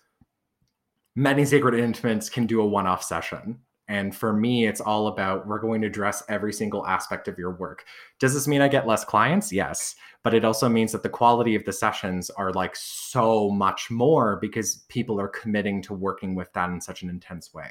many 1.14 1.45
sacred 1.45 1.75
intimates 1.75 2.31
can 2.31 2.47
do 2.47 2.61
a 2.62 2.66
one-off 2.66 3.02
session 3.02 3.59
and 3.88 4.14
for 4.14 4.33
me, 4.33 4.66
it's 4.66 4.81
all 4.81 5.07
about 5.07 5.47
we're 5.47 5.61
going 5.61 5.81
to 5.83 5.87
address 5.87 6.23
every 6.28 6.52
single 6.52 6.87
aspect 6.87 7.28
of 7.28 7.38
your 7.38 7.52
work. 7.52 7.85
Does 8.19 8.35
this 8.35 8.49
mean 8.49 8.61
I 8.61 8.69
get 8.69 8.87
less 8.87 9.05
clients? 9.05 9.52
Yes. 9.52 9.95
But 10.25 10.35
it 10.35 10.45
also 10.45 10.69
means 10.69 10.90
that 10.90 11.05
the 11.05 11.09
quality 11.09 11.55
of 11.55 11.64
the 11.64 11.73
sessions 11.73 12.28
are 12.31 12.52
like 12.52 12.75
so 12.75 13.49
much 13.50 13.90
more 13.90 14.37
because 14.40 14.85
people 14.88 15.21
are 15.21 15.28
committing 15.28 15.81
to 15.83 15.95
working 15.95 16.35
with 16.35 16.52
that 16.55 16.69
in 16.71 16.81
such 16.81 17.02
an 17.02 17.11
intense 17.11 17.55
way. 17.55 17.71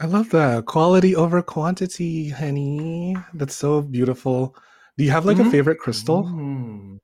I 0.00 0.06
love 0.06 0.30
that. 0.30 0.66
Quality 0.66 1.14
over 1.14 1.42
quantity, 1.42 2.30
honey. 2.30 3.16
That's 3.34 3.54
so 3.54 3.82
beautiful. 3.82 4.56
Do 4.98 5.04
you 5.04 5.12
have 5.12 5.24
like 5.24 5.36
mm-hmm. 5.36 5.46
a 5.46 5.50
favorite 5.52 5.78
crystal? 5.78 6.24
Mm-hmm. 6.24 6.96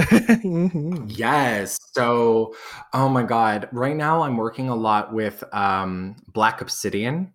Mm-hmm. 0.00 1.06
Yes. 1.08 1.78
So, 1.92 2.54
oh 2.92 3.08
my 3.08 3.22
God. 3.22 3.68
Right 3.72 3.96
now, 3.96 4.22
I'm 4.22 4.36
working 4.36 4.68
a 4.68 4.76
lot 4.76 5.12
with 5.12 5.42
um, 5.52 6.16
Black 6.32 6.60
Obsidian. 6.60 7.32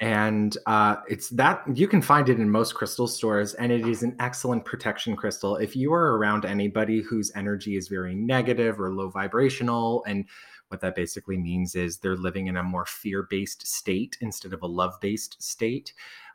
And 0.00 0.56
uh, 0.66 0.96
it's 1.08 1.28
that 1.30 1.62
you 1.74 1.88
can 1.88 2.00
find 2.00 2.28
it 2.28 2.38
in 2.38 2.48
most 2.48 2.76
crystal 2.76 3.08
stores, 3.08 3.54
and 3.54 3.72
it 3.72 3.84
is 3.84 4.04
an 4.04 4.14
excellent 4.20 4.64
protection 4.64 5.16
crystal. 5.16 5.56
If 5.56 5.74
you 5.74 5.92
are 5.92 6.16
around 6.16 6.44
anybody 6.44 7.02
whose 7.02 7.32
energy 7.34 7.76
is 7.76 7.88
very 7.88 8.14
negative 8.14 8.80
or 8.80 8.94
low 8.94 9.08
vibrational, 9.10 10.04
and 10.06 10.24
what 10.68 10.80
that 10.82 10.94
basically 10.94 11.36
means 11.36 11.74
is 11.74 11.98
they're 11.98 12.14
living 12.14 12.46
in 12.46 12.58
a 12.58 12.62
more 12.62 12.86
fear 12.86 13.26
based 13.28 13.66
state 13.66 14.16
instead 14.20 14.52
of 14.52 14.62
a 14.62 14.68
love 14.68 14.94
based 15.00 15.42
state. 15.42 15.92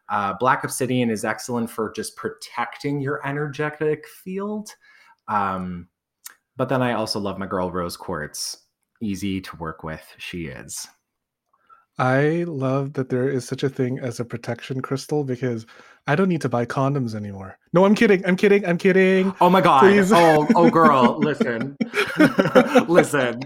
Uh, 0.09 0.33
Black 0.33 0.65
Obsidian 0.65 1.09
is 1.09 1.23
excellent 1.23 1.69
for 1.69 1.89
just 1.93 2.17
protecting 2.17 2.99
your 2.99 3.25
energetic 3.25 4.05
field. 4.09 4.75
Um, 5.27 5.87
but 6.55 6.69
then 6.69 6.81
I 6.81 6.93
also 6.93 7.19
love 7.19 7.37
my 7.37 7.47
girl 7.47 7.71
Rose 7.71 7.97
Quartz. 7.97 8.57
Easy 9.01 9.41
to 9.41 9.55
work 9.57 9.83
with, 9.83 10.05
she 10.17 10.45
is. 10.45 10.87
I 11.99 12.45
love 12.47 12.93
that 12.93 13.09
there 13.09 13.29
is 13.29 13.47
such 13.47 13.61
a 13.61 13.69
thing 13.69 13.99
as 13.99 14.19
a 14.19 14.25
protection 14.25 14.81
crystal 14.81 15.23
because 15.23 15.67
I 16.07 16.15
don't 16.15 16.27
need 16.27 16.41
to 16.41 16.49
buy 16.49 16.65
condoms 16.65 17.13
anymore. 17.13 17.59
No, 17.71 17.85
I'm 17.85 17.93
kidding. 17.93 18.25
I'm 18.25 18.35
kidding. 18.35 18.65
I'm 18.65 18.79
kidding. 18.79 19.33
Oh 19.39 19.49
my 19.49 19.61
god. 19.61 19.81
Please. 19.81 20.11
Oh, 20.11 20.47
oh 20.55 20.71
girl, 20.71 21.19
listen. 21.19 21.77
listen. 22.87 23.41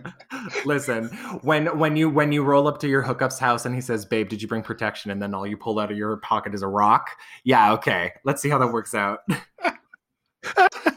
Listen. 0.65 1.07
When 1.41 1.77
when 1.77 1.97
you 1.97 2.09
when 2.09 2.31
you 2.31 2.43
roll 2.43 2.69
up 2.69 2.79
to 2.79 2.87
your 2.87 3.03
hookup's 3.03 3.37
house 3.37 3.65
and 3.65 3.75
he 3.75 3.81
says, 3.81 4.05
"Babe, 4.05 4.29
did 4.29 4.41
you 4.41 4.47
bring 4.47 4.63
protection?" 4.63 5.11
and 5.11 5.21
then 5.21 5.33
all 5.33 5.45
you 5.45 5.57
pull 5.57 5.77
out 5.77 5.91
of 5.91 5.97
your 5.97 6.17
pocket 6.17 6.53
is 6.53 6.61
a 6.61 6.67
rock. 6.67 7.09
Yeah, 7.43 7.73
okay. 7.73 8.13
Let's 8.23 8.41
see 8.41 8.49
how 8.49 8.59
that 8.59 8.71
works 8.71 8.95
out. 8.95 9.19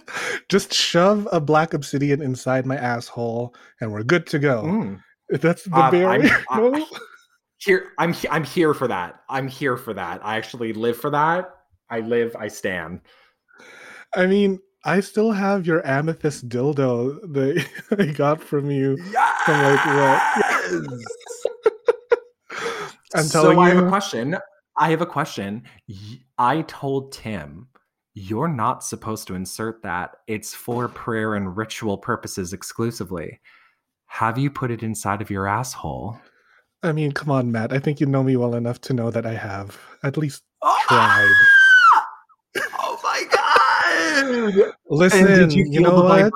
Just 0.51 0.75
shove 0.75 1.29
a 1.31 1.41
black 1.41 1.75
obsidian 1.75 2.21
inside 2.21 2.67
my 2.67 2.77
asshole, 2.77 3.55
and 3.81 3.93
we're 3.93 4.03
good 4.03 4.27
to 4.27 4.39
go. 4.41 4.65
Mm. 4.65 5.01
That's 5.41 5.63
the 5.63 5.77
um, 5.77 5.91
barrier. 5.93 6.45
I'm, 6.51 6.75
I'm, 6.75 6.85
here, 7.59 7.93
I'm 7.99 8.15
I'm 8.29 8.43
here 8.43 8.75
for 8.75 8.89
that. 8.89 9.21
I'm 9.29 9.47
here 9.47 9.77
for 9.77 9.95
that. 9.95 10.21
I 10.25 10.37
actually 10.37 10.73
live 10.73 10.97
for 10.97 11.11
that. 11.11 11.55
I 11.89 12.01
live. 12.01 12.35
I 12.35 12.49
stand. 12.49 13.01
I 14.17 14.27
mean, 14.27 14.59
I 14.85 14.99
still 14.99 15.31
have 15.31 15.67
your 15.67 15.87
amethyst 15.87 16.49
dildo 16.49 17.21
that 17.33 17.67
I 18.01 18.07
got 18.07 18.43
from 18.43 18.73
you. 18.73 18.99
Yes! 19.13 19.43
From 19.45 19.63
like 19.63 19.87
what? 19.87 20.21
I'm 23.15 23.29
telling 23.29 23.29
so 23.29 23.51
you. 23.53 23.61
I 23.61 23.69
have 23.69 23.85
a 23.85 23.89
question. 23.89 24.37
I 24.77 24.91
have 24.91 25.01
a 25.01 25.07
question. 25.07 25.63
I 26.39 26.63
told 26.63 27.13
Tim 27.13 27.69
you're 28.15 28.49
not 28.49 28.83
supposed 28.83 29.27
to 29.29 29.35
insert 29.35 29.83
that. 29.83 30.17
It's 30.27 30.55
for 30.55 30.89
prayer 30.89 31.35
and 31.35 31.57
ritual 31.57 31.99
purposes 31.99 32.53
exclusively. 32.53 33.41
Have 34.07 34.39
you 34.39 34.51
put 34.51 34.71
it 34.71 34.83
inside 34.83 35.23
of 35.23 35.31
your 35.31 35.47
asshole? 35.47 36.19
I 36.83 36.93
mean, 36.93 37.13
come 37.13 37.31
on, 37.31 37.53
Matt. 37.53 37.73
I 37.73 37.79
think 37.79 38.01
you 38.01 38.07
know 38.07 38.23
me 38.23 38.37
well 38.37 38.55
enough 38.55 38.81
to 38.83 38.95
know 38.95 39.11
that 39.11 39.27
I 39.27 39.35
have 39.35 39.79
at 40.03 40.17
least 40.17 40.43
oh, 40.63 40.79
tried. 40.89 41.31
oh 42.79 42.99
my 43.03 43.25
god! 43.31 44.73
Listen, 44.89 45.51
you, 45.51 45.67
you, 45.71 45.81
know 45.81 46.03
what? 46.03 46.33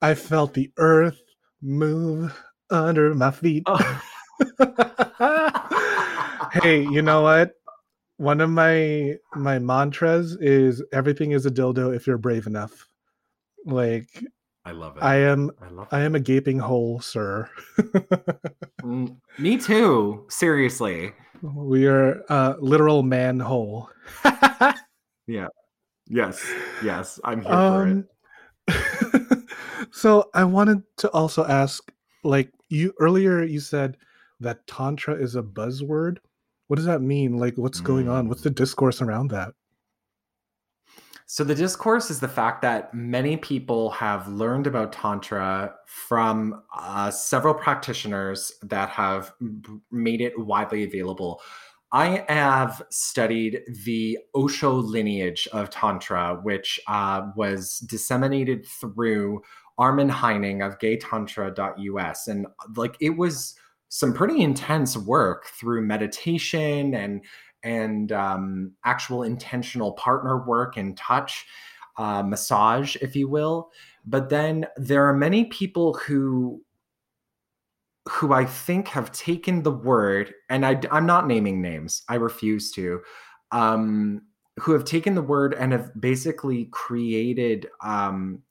I 0.00 0.14
felt 0.14 0.54
the 0.54 0.70
earth 0.78 1.20
move 1.60 2.40
under 2.70 3.14
my 3.14 3.32
feet. 3.32 3.64
Oh. 3.66 4.02
hey, 6.52 6.82
you 6.82 7.02
know 7.02 7.22
what? 7.22 7.52
One 8.20 8.42
of 8.42 8.50
my 8.50 9.14
my 9.34 9.58
mantras 9.58 10.36
is 10.42 10.82
everything 10.92 11.30
is 11.30 11.46
a 11.46 11.50
dildo 11.50 11.96
if 11.96 12.06
you're 12.06 12.18
brave 12.18 12.46
enough. 12.46 12.86
Like 13.64 14.10
I 14.66 14.72
love 14.72 14.98
it. 14.98 15.02
I 15.02 15.16
am 15.16 15.50
I, 15.58 15.68
love 15.70 15.88
I 15.90 16.00
am 16.00 16.14
a 16.14 16.20
gaping 16.20 16.58
hole, 16.58 17.00
sir. 17.00 17.48
mm, 18.82 19.16
me 19.38 19.56
too. 19.56 20.26
Seriously. 20.28 21.12
We 21.40 21.86
are 21.86 22.22
a 22.28 22.56
literal 22.60 23.02
manhole. 23.02 23.88
yeah. 25.26 25.48
Yes. 26.06 26.46
Yes. 26.84 27.18
I'm 27.24 27.40
here 27.40 27.54
um, 27.54 28.06
for 28.66 28.76
it. 28.76 29.38
so 29.92 30.28
I 30.34 30.44
wanted 30.44 30.82
to 30.98 31.10
also 31.12 31.46
ask 31.46 31.90
like 32.22 32.52
you 32.68 32.92
earlier 33.00 33.42
you 33.42 33.60
said 33.60 33.96
that 34.40 34.66
tantra 34.66 35.14
is 35.14 35.36
a 35.36 35.42
buzzword 35.42 36.18
what 36.70 36.76
does 36.76 36.86
that 36.86 37.02
mean? 37.02 37.36
Like, 37.36 37.58
what's 37.58 37.80
going 37.80 38.08
on? 38.08 38.28
What's 38.28 38.42
the 38.42 38.50
mm. 38.50 38.54
discourse 38.54 39.02
around 39.02 39.32
that? 39.32 39.54
So, 41.26 41.42
the 41.42 41.54
discourse 41.56 42.10
is 42.10 42.20
the 42.20 42.28
fact 42.28 42.62
that 42.62 42.94
many 42.94 43.36
people 43.36 43.90
have 43.90 44.28
learned 44.28 44.68
about 44.68 44.92
Tantra 44.92 45.74
from 45.88 46.62
uh, 46.72 47.10
several 47.10 47.54
practitioners 47.54 48.52
that 48.62 48.88
have 48.90 49.32
made 49.90 50.20
it 50.20 50.38
widely 50.38 50.84
available. 50.84 51.40
I 51.90 52.24
have 52.28 52.82
studied 52.90 53.62
the 53.84 54.18
Osho 54.36 54.74
lineage 54.74 55.48
of 55.52 55.70
Tantra, 55.70 56.38
which 56.40 56.78
uh, 56.86 57.32
was 57.34 57.78
disseminated 57.78 58.64
through 58.64 59.42
Armin 59.76 60.08
Heining 60.08 60.64
of 60.64 60.78
gaytantra.us. 60.78 62.28
And 62.28 62.46
like 62.76 62.96
it 63.00 63.16
was 63.16 63.56
some 63.90 64.14
pretty 64.14 64.40
intense 64.40 64.96
work 64.96 65.46
through 65.46 65.82
meditation 65.82 66.94
and 66.94 67.22
and 67.62 68.12
um, 68.12 68.72
actual 68.84 69.24
intentional 69.24 69.92
partner 69.92 70.46
work 70.46 70.78
and 70.78 70.96
touch, 70.96 71.44
uh, 71.98 72.22
massage, 72.22 72.96
if 73.02 73.14
you 73.14 73.28
will. 73.28 73.70
But 74.06 74.30
then 74.30 74.66
there 74.78 75.06
are 75.06 75.12
many 75.12 75.44
people 75.44 75.94
who 75.94 76.62
who 78.08 78.32
I 78.32 78.46
think 78.46 78.88
have 78.88 79.12
taken 79.12 79.62
the 79.62 79.72
word, 79.72 80.32
and 80.48 80.64
I, 80.64 80.80
am 80.90 81.04
not 81.04 81.26
naming 81.26 81.60
names, 81.60 82.02
I 82.08 82.14
refuse 82.14 82.70
to, 82.72 83.02
um, 83.52 84.22
who 84.58 84.72
have 84.72 84.84
taken 84.84 85.14
the 85.14 85.22
word 85.22 85.54
and 85.54 85.72
have 85.72 85.90
basically 86.00 86.66
created 86.72 87.68
um, 87.84 88.42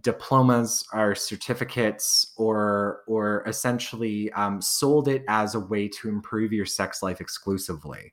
diplomas 0.00 0.84
or 0.92 1.14
certificates 1.14 2.32
or 2.36 3.02
or 3.06 3.44
essentially 3.46 4.30
um, 4.32 4.60
sold 4.60 5.08
it 5.08 5.24
as 5.28 5.54
a 5.54 5.60
way 5.60 5.88
to 5.88 6.08
improve 6.08 6.52
your 6.52 6.66
sex 6.66 7.02
life 7.02 7.20
exclusively. 7.20 8.12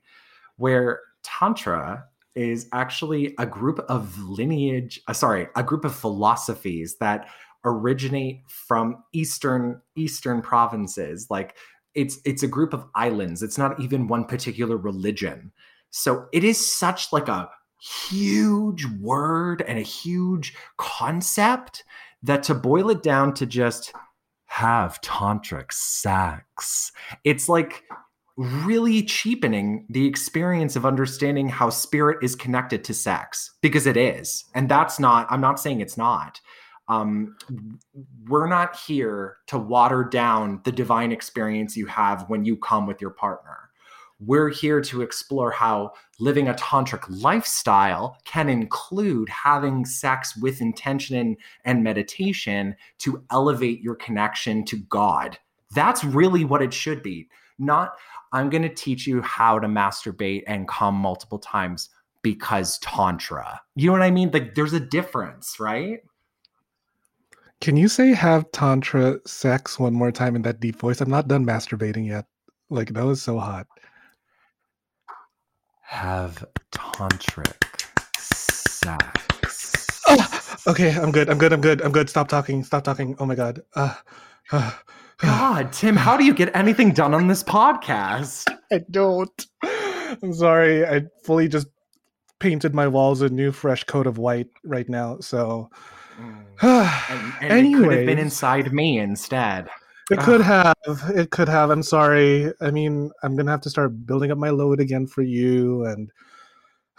Where 0.56 1.00
tantra 1.22 2.04
is 2.34 2.68
actually 2.72 3.34
a 3.38 3.46
group 3.46 3.78
of 3.88 4.18
lineage 4.20 5.00
uh, 5.08 5.12
sorry 5.12 5.48
a 5.56 5.62
group 5.62 5.84
of 5.84 5.94
philosophies 5.94 6.96
that 6.98 7.26
originate 7.64 8.42
from 8.48 9.02
eastern 9.12 9.80
eastern 9.96 10.40
provinces. 10.40 11.26
Like 11.28 11.56
it's 11.94 12.18
it's 12.24 12.42
a 12.42 12.48
group 12.48 12.72
of 12.72 12.86
islands. 12.94 13.42
It's 13.42 13.58
not 13.58 13.80
even 13.80 14.06
one 14.06 14.24
particular 14.24 14.76
religion. 14.76 15.52
So 15.90 16.26
it 16.32 16.44
is 16.44 16.74
such 16.74 17.12
like 17.12 17.28
a 17.28 17.48
huge 17.86 18.84
word 19.00 19.62
and 19.68 19.78
a 19.78 19.82
huge 19.82 20.54
concept 20.76 21.84
that 22.22 22.42
to 22.42 22.54
boil 22.54 22.90
it 22.90 23.02
down 23.02 23.32
to 23.34 23.46
just 23.46 23.92
have 24.46 25.00
tantric 25.02 25.72
sex 25.72 26.90
it's 27.24 27.48
like 27.48 27.84
really 28.36 29.02
cheapening 29.02 29.86
the 29.88 30.06
experience 30.06 30.74
of 30.76 30.84
understanding 30.84 31.48
how 31.48 31.70
spirit 31.70 32.18
is 32.22 32.34
connected 32.34 32.82
to 32.82 32.92
sex 32.92 33.52
because 33.60 33.86
it 33.86 33.96
is 33.96 34.44
and 34.54 34.68
that's 34.68 34.98
not 34.98 35.26
i'm 35.30 35.40
not 35.40 35.60
saying 35.60 35.80
it's 35.80 35.96
not. 35.96 36.40
Um, 36.88 37.36
we're 38.28 38.46
not 38.46 38.76
here 38.76 39.38
to 39.48 39.58
water 39.58 40.04
down 40.04 40.60
the 40.62 40.70
divine 40.70 41.10
experience 41.10 41.76
you 41.76 41.86
have 41.86 42.28
when 42.28 42.44
you 42.44 42.56
come 42.56 42.86
with 42.86 43.00
your 43.00 43.10
partner 43.10 43.65
we're 44.18 44.48
here 44.48 44.80
to 44.80 45.02
explore 45.02 45.50
how 45.50 45.92
living 46.18 46.48
a 46.48 46.54
tantric 46.54 47.04
lifestyle 47.22 48.16
can 48.24 48.48
include 48.48 49.28
having 49.28 49.84
sex 49.84 50.36
with 50.36 50.60
intention 50.60 51.36
and 51.64 51.84
meditation 51.84 52.74
to 52.98 53.22
elevate 53.30 53.80
your 53.80 53.94
connection 53.94 54.64
to 54.64 54.78
God. 54.88 55.38
That's 55.74 56.02
really 56.02 56.44
what 56.44 56.62
it 56.62 56.72
should 56.72 57.02
be. 57.02 57.28
Not, 57.58 57.94
I'm 58.32 58.48
going 58.48 58.62
to 58.62 58.74
teach 58.74 59.06
you 59.06 59.20
how 59.22 59.58
to 59.58 59.66
masturbate 59.66 60.44
and 60.46 60.68
come 60.68 60.94
multiple 60.94 61.38
times 61.38 61.90
because 62.22 62.78
Tantra. 62.78 63.60
You 63.74 63.86
know 63.86 63.92
what 63.92 64.02
I 64.02 64.10
mean? 64.10 64.30
Like, 64.32 64.54
there's 64.54 64.72
a 64.72 64.80
difference, 64.80 65.60
right? 65.60 66.00
Can 67.60 67.76
you 67.76 67.88
say 67.88 68.14
have 68.14 68.50
Tantra 68.52 69.18
sex 69.26 69.78
one 69.78 69.94
more 69.94 70.12
time 70.12 70.36
in 70.36 70.42
that 70.42 70.60
deep 70.60 70.76
voice? 70.76 71.00
I'm 71.00 71.10
not 71.10 71.28
done 71.28 71.44
masturbating 71.44 72.06
yet. 72.06 72.26
Like, 72.70 72.94
that 72.94 73.04
was 73.04 73.22
so 73.22 73.38
hot 73.38 73.66
have 75.86 76.44
tantric 76.72 77.62
sex. 78.18 80.02
Oh, 80.08 80.54
okay, 80.66 80.90
I'm 80.90 81.12
good. 81.12 81.30
I'm 81.30 81.38
good. 81.38 81.52
I'm 81.52 81.60
good. 81.60 81.80
I'm 81.80 81.92
good. 81.92 82.10
Stop 82.10 82.28
talking. 82.28 82.64
Stop 82.64 82.84
talking. 82.84 83.16
Oh 83.18 83.26
my 83.26 83.34
god. 83.34 83.60
Uh, 83.74 83.94
uh, 84.52 84.72
God, 85.18 85.72
Tim, 85.72 85.96
how 85.96 86.16
do 86.16 86.24
you 86.24 86.34
get 86.34 86.54
anything 86.54 86.92
done 86.92 87.14
on 87.14 87.28
this 87.28 87.42
podcast? 87.42 88.52
I 88.72 88.80
don't. 88.90 89.46
I'm 90.22 90.32
sorry. 90.32 90.84
I 90.84 91.02
fully 91.22 91.48
just 91.48 91.68
painted 92.38 92.74
my 92.74 92.88
walls 92.88 93.22
a 93.22 93.28
new 93.28 93.52
fresh 93.52 93.84
coat 93.84 94.06
of 94.06 94.18
white 94.18 94.48
right 94.64 94.88
now. 94.88 95.18
So, 95.20 95.70
mm. 96.20 96.44
and, 97.40 97.52
and 97.52 97.66
it 97.66 97.76
could 97.76 97.92
have 97.92 98.06
been 98.06 98.18
inside 98.18 98.72
me 98.72 98.98
instead. 98.98 99.68
It 100.10 100.20
could 100.20 100.40
have. 100.40 100.74
It 101.14 101.30
could 101.30 101.48
have. 101.48 101.70
I'm 101.70 101.82
sorry. 101.82 102.52
I 102.60 102.70
mean, 102.70 103.10
I'm 103.22 103.36
gonna 103.36 103.50
have 103.50 103.62
to 103.62 103.70
start 103.70 104.06
building 104.06 104.30
up 104.30 104.38
my 104.38 104.50
load 104.50 104.80
again 104.80 105.06
for 105.06 105.22
you, 105.22 105.84
and 105.84 106.10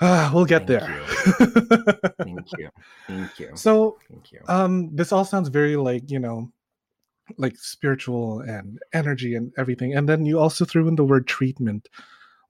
uh, 0.01 0.29
we'll 0.33 0.45
get 0.45 0.67
Thank 0.67 0.81
there. 0.81 0.89
You. 0.89 1.45
Thank 2.23 2.47
you. 2.57 2.69
Thank 3.07 3.39
you. 3.39 3.51
So, 3.55 3.97
Thank 4.09 4.31
you. 4.31 4.41
um, 4.47 4.93
this 4.93 5.11
all 5.11 5.23
sounds 5.23 5.47
very 5.47 5.77
like 5.77 6.11
you 6.11 6.19
know, 6.19 6.51
like 7.37 7.55
spiritual 7.55 8.41
and 8.41 8.79
energy 8.93 9.35
and 9.35 9.53
everything, 9.57 9.95
and 9.95 10.07
then 10.07 10.25
you 10.25 10.39
also 10.39 10.65
threw 10.65 10.87
in 10.89 10.95
the 10.95 11.05
word 11.05 11.27
treatment. 11.27 11.87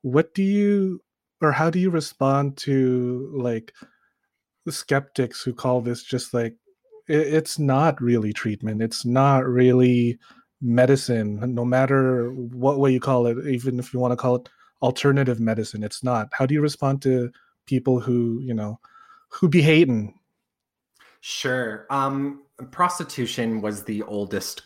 What 0.01 0.33
do 0.33 0.41
you, 0.41 1.03
or 1.41 1.51
how 1.51 1.69
do 1.69 1.79
you 1.79 1.91
respond 1.91 2.57
to 2.57 3.31
like 3.35 3.73
the 4.65 4.71
skeptics 4.71 5.43
who 5.43 5.53
call 5.53 5.81
this 5.81 6.03
just 6.03 6.33
like 6.33 6.55
it's 7.07 7.57
not 7.57 8.01
really 8.01 8.33
treatment. 8.33 8.81
It's 8.81 9.05
not 9.05 9.45
really 9.45 10.19
medicine, 10.61 11.53
no 11.53 11.63
matter 11.65 12.31
what 12.31 12.79
way 12.79 12.91
you 12.91 12.99
call 12.99 13.27
it, 13.27 13.37
even 13.47 13.79
if 13.79 13.93
you 13.93 13.99
want 13.99 14.11
to 14.11 14.17
call 14.17 14.35
it 14.35 14.49
alternative 14.81 15.39
medicine, 15.39 15.83
it's 15.83 16.03
not. 16.03 16.29
How 16.31 16.45
do 16.45 16.53
you 16.53 16.61
respond 16.61 17.01
to 17.03 17.31
people 17.65 17.99
who, 17.99 18.39
you 18.41 18.53
know, 18.53 18.79
who 19.29 19.49
be 19.49 19.61
hating? 19.61 20.17
Sure. 21.21 21.85
Um, 21.89 22.43
prostitution 22.71 23.61
was 23.61 23.83
the 23.83 24.03
oldest, 24.03 24.63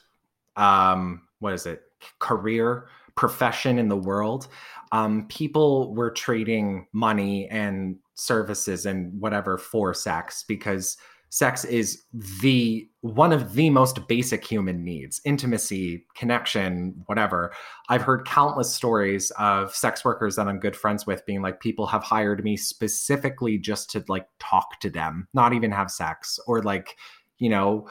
um, 0.56 1.24
what 1.40 1.54
is 1.54 1.66
it, 1.66 1.84
career 2.20 2.88
profession 3.16 3.78
in 3.78 3.88
the 3.88 3.98
world. 3.98 4.48
Um, 4.92 5.28
people 5.28 5.94
were 5.94 6.12
trading 6.12 6.88
money 6.94 7.48
and 7.50 7.98
services 8.16 8.86
and 8.86 9.20
whatever 9.20 9.58
for 9.58 9.94
sex 9.94 10.44
because 10.48 10.98
sex 11.32 11.63
is 11.63 12.04
the 12.41 12.88
one 13.00 13.32
of 13.32 13.54
the 13.54 13.70
most 13.70 14.06
basic 14.08 14.46
human 14.46 14.84
needs 14.84 15.22
intimacy 15.26 16.06
connection 16.13 16.94
whatever 17.06 17.52
i've 17.89 18.02
heard 18.02 18.28
countless 18.28 18.74
stories 18.74 19.32
of 19.39 19.74
sex 19.74 20.04
workers 20.06 20.36
that 20.36 20.48
i'm 20.48 20.60
good 20.60 20.76
friends 20.76 21.08
with 21.08 21.26
being 21.26 21.41
like 21.41 21.62
people 21.62 21.88
have 21.88 22.04
hired 22.04 22.44
me 22.44 22.56
specifically 22.58 23.58
just 23.58 23.89
to 23.89 24.04
like 24.10 24.28
talk 24.39 24.80
to 24.82 24.89
them 24.89 25.28
not 25.34 25.54
even 25.54 25.72
have 25.72 25.89
sex 25.89 26.38
or 26.48 26.62
like 26.62 26.98
you 27.39 27.50
know 27.50 27.88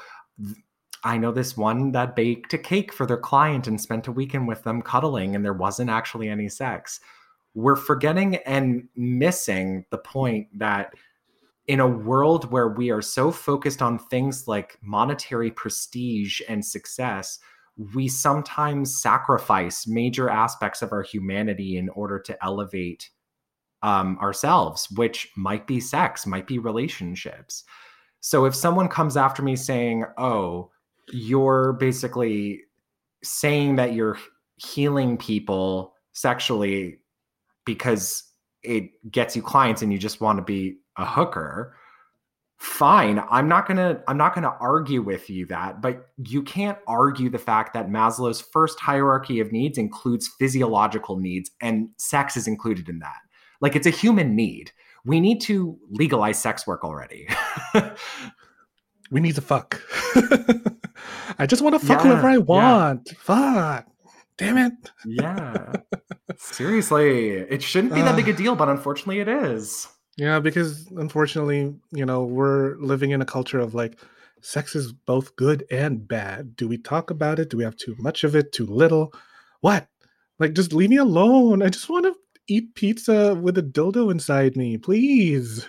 I 1.03 1.17
know 1.17 1.33
this 1.33 1.57
one 1.57 1.93
that 1.93 2.15
baked 2.15 2.53
a 2.53 2.59
cake 2.59 2.93
for 2.93 3.07
their 3.07 3.17
client 3.17 3.67
and 3.67 3.81
spent 3.81 4.07
a 4.07 4.13
weekend 4.13 4.47
with 4.47 4.65
them 4.65 4.83
cuddling, 4.83 5.35
and 5.35 5.43
there 5.43 5.55
wasn't 5.55 5.89
actually 5.89 6.29
any 6.29 6.49
sex. 6.51 7.01
We're 7.55 7.77
forgetting 7.77 8.37
and 8.37 8.87
missing 8.95 9.87
the 9.91 9.99
point 9.99 10.49
that 10.59 10.93
in 11.67 11.81
a 11.81 11.87
world 11.87 12.51
where 12.51 12.69
we 12.69 12.91
are 12.91 13.03
so 13.03 13.31
focused 13.31 13.83
on 13.83 13.99
things 13.99 14.49
like 14.49 14.79
monetary 14.83 15.51
prestige 15.51 16.41
and 16.49 16.65
success, 16.65 17.39
we 17.95 18.09
sometimes 18.09 19.01
sacrifice 19.01 19.87
major 19.87 20.29
aspects 20.29 20.83
of 20.83 20.93
our 20.93 21.03
humanity 21.03 21.77
in 21.77 21.89
order 21.91 22.19
to 22.19 22.45
elevate 22.45 23.11
um, 23.83 24.19
ourselves, 24.19 24.91
which 24.91 25.31
might 25.37 25.67
be 25.67 25.81
sex, 25.81 26.27
might 26.27 26.47
be 26.47 26.59
relationships. 26.59 27.65
So 28.21 28.45
if 28.45 28.55
someone 28.55 28.89
comes 28.89 29.17
after 29.17 29.43
me 29.43 29.57
saying, 29.57 30.05
oh, 30.19 30.71
you're 31.13 31.73
basically 31.75 32.63
saying 33.23 33.77
that 33.77 33.95
you're 33.95 34.19
healing 34.57 35.17
people 35.17 35.95
sexually 36.13 36.99
because 37.65 38.25
it 38.63 38.91
gets 39.11 39.35
you 39.35 39.43
clients 39.43 39.81
and 39.81 39.93
you 39.93 39.99
just 39.99 40.21
want 40.21 40.39
to 40.39 40.45
be 40.45 40.77
a 41.01 41.07
hooker 41.07 41.75
fine 42.59 43.23
i'm 43.31 43.49
not 43.49 43.67
going 43.67 43.79
to 43.79 44.03
i'm 44.07 44.19
not 44.19 44.35
going 44.35 44.43
to 44.43 44.55
argue 44.61 45.01
with 45.01 45.31
you 45.31 45.47
that 45.47 45.81
but 45.81 46.09
you 46.27 46.43
can't 46.43 46.77
argue 46.87 47.31
the 47.31 47.39
fact 47.39 47.73
that 47.73 47.89
maslow's 47.89 48.41
first 48.41 48.79
hierarchy 48.79 49.41
of 49.41 49.51
needs 49.51 49.79
includes 49.79 50.29
physiological 50.39 51.19
needs 51.19 51.51
and 51.63 51.89
sex 51.97 52.37
is 52.37 52.47
included 52.47 52.89
in 52.89 52.99
that. 52.99 53.17
Like 53.63 53.77
it's 53.77 53.87
a 53.87 53.91
human 53.91 54.37
need. 54.37 54.73
We 55.05 55.21
need 55.21 55.41
to 55.43 55.79
legalize 55.91 56.39
sex 56.39 56.67
work 56.67 56.85
already. 56.85 57.29
We 59.13 59.21
need 59.21 59.35
to 59.35 59.41
fuck. 59.41 59.83
I 61.37 61.45
just 61.45 61.63
want 61.63 61.75
to 61.81 61.85
fuck 61.85 62.05
yeah, 62.05 62.11
whoever 62.11 62.29
i 62.29 62.39
want. 62.39 63.09
Yeah. 63.09 63.19
fuck. 63.19 63.87
Damn 64.39 64.57
it. 64.57 64.73
Yeah. 65.05 65.73
Seriously 66.37 67.31
it 67.31 67.61
shouldn't 67.61 67.93
be 67.93 68.03
that 68.03 68.15
big 68.15 68.29
a 68.29 68.33
deal 68.37 68.55
but 68.55 68.69
unfortunately 68.69 69.19
it 69.19 69.27
is 69.27 69.89
yeah, 70.17 70.41
because 70.41 70.87
unfortunately, 70.97 71.75
you 71.93 72.05
know, 72.05 72.25
we're 72.25 72.77
living 72.77 73.11
in 73.11 73.23
a 73.23 73.27
culture 73.27 73.61
of 73.61 73.75
like 73.75 73.99
sex 74.43 74.75
is 74.75 74.93
both 74.93 75.37
good 75.37 75.65
and 75.71 76.07
bad. 76.07 76.57
Do 76.57 76.69
we 76.69 76.79
talk 76.79 77.11
about 77.11 77.39
it? 77.39 77.51
Do 77.51 77.57
we 77.57 77.65
have 77.65 77.77
too 77.77 77.95
much 77.99 78.25
of 78.25 78.35
it? 78.35 78.53
Too 78.53 78.67
little? 78.67 79.13
What? 79.61 79.89
Like 80.39 80.55
just 80.55 80.73
leave 80.73 80.91
me 80.91 80.97
alone. 80.97 81.63
I 81.63 81.69
just 81.69 81.89
want 81.89 82.07
to 82.07 82.15
eat 82.49 82.75
pizza 82.75 83.35
with 83.35 83.59
a 83.59 83.63
dildo 83.63 84.11
inside 84.11 84.57
me, 84.57 84.77
please. 84.79 85.69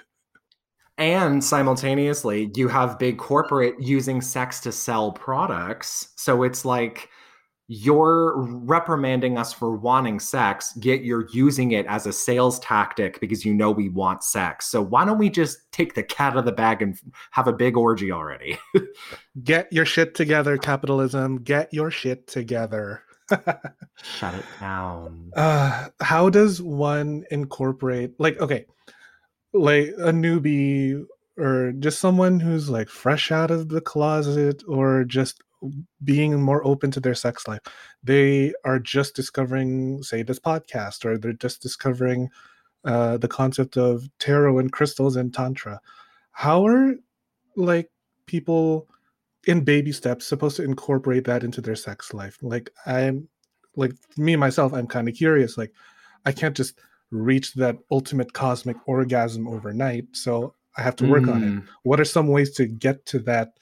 And 0.98 1.44
simultaneously, 1.44 2.52
you 2.56 2.68
have 2.68 3.00
big 3.00 3.18
corporate 3.18 3.76
using 3.80 4.22
sex 4.22 4.60
to 4.62 4.72
sell 4.72 5.12
products. 5.12 6.10
So 6.16 6.44
it's 6.44 6.64
like 6.64 7.10
you're 7.74 8.36
reprimanding 8.38 9.38
us 9.38 9.54
for 9.54 9.78
wanting 9.78 10.20
sex, 10.20 10.78
yet 10.82 11.06
you're 11.06 11.30
using 11.32 11.72
it 11.72 11.86
as 11.86 12.06
a 12.06 12.12
sales 12.12 12.60
tactic 12.60 13.18
because 13.22 13.46
you 13.46 13.54
know 13.54 13.72
we 13.72 13.88
want 13.88 14.26
sex. 14.26 14.68
So 14.68 14.82
why 14.82 15.06
don't 15.06 15.18
we 15.18 15.30
just 15.30 15.72
take 15.72 15.94
the 15.94 16.04
cat 16.04 16.34
out 16.34 16.40
of 16.40 16.44
the 16.44 16.52
bag 16.52 16.82
and 16.82 17.00
have 17.30 17.48
a 17.48 17.54
big 17.54 17.78
orgy 17.78 18.12
already? 18.12 18.60
Get 19.46 19.72
your 19.72 19.86
shit 19.86 20.16
together, 20.16 20.58
capitalism. 20.58 21.44
Get 21.44 21.74
your 21.74 21.90
shit 21.90 22.28
together. 22.28 23.04
Shut 24.04 24.34
it 24.34 24.46
down. 24.60 25.32
Uh, 25.34 25.88
how 26.02 26.30
does 26.30 26.62
one 26.62 27.24
incorporate, 27.32 28.12
like, 28.20 28.38
okay, 28.42 28.66
like 29.54 29.94
a 29.98 30.12
newbie 30.12 31.06
or 31.38 31.72
just 31.80 32.00
someone 32.00 32.42
who's 32.42 32.70
like 32.70 32.90
fresh 32.90 33.32
out 33.32 33.50
of 33.50 33.70
the 33.70 33.80
closet 33.80 34.62
or 34.68 35.06
just 35.06 35.42
being 36.04 36.42
more 36.42 36.66
open 36.66 36.92
to 36.92 37.00
their 37.00 37.16
sex 37.16 37.48
life. 37.48 37.62
They 38.04 38.54
are 38.66 38.80
just 38.80 39.16
discovering, 39.16 40.02
say, 40.04 40.24
this 40.24 40.40
podcast, 40.40 41.06
or 41.06 41.18
they're 41.18 41.34
just 41.34 41.62
discovering 41.62 42.30
uh, 42.84 43.18
the 43.18 43.28
concept 43.28 43.78
of 43.78 44.04
tarot 44.20 44.60
and 44.60 44.72
crystals 44.72 45.16
and 45.16 45.34
tantra. 45.34 45.80
How 46.32 46.66
are 46.66 46.96
like 47.56 47.92
people 48.26 48.88
in 49.46 49.64
baby 49.64 49.92
steps 49.92 50.26
supposed 50.26 50.58
to 50.58 50.64
incorporate 50.64 51.26
that 51.26 51.44
into 51.44 51.62
their 51.62 51.76
sex 51.76 52.14
life? 52.14 52.38
Like 52.42 52.72
I'm, 52.86 53.28
like 53.76 53.94
me 54.18 54.36
myself, 54.36 54.74
I'm 54.74 54.88
kind 54.88 55.08
of 55.08 55.16
curious. 55.16 55.58
Like 55.58 55.74
I 56.26 56.32
can't 56.32 56.58
just 56.58 56.80
reach 57.12 57.54
that 57.56 57.78
ultimate 57.92 58.34
cosmic 58.34 58.78
orgasm 58.88 59.48
overnight, 59.48 60.06
so 60.14 60.56
I 60.78 60.82
have 60.82 60.96
to 60.98 61.08
work 61.10 61.24
mm. 61.24 61.34
on 61.34 61.44
it. 61.44 61.64
What 61.84 62.00
are 62.00 62.06
some 62.06 62.28
ways 62.28 62.52
to 62.56 62.66
get 62.66 63.06
to 63.08 63.20
that? 63.20 63.54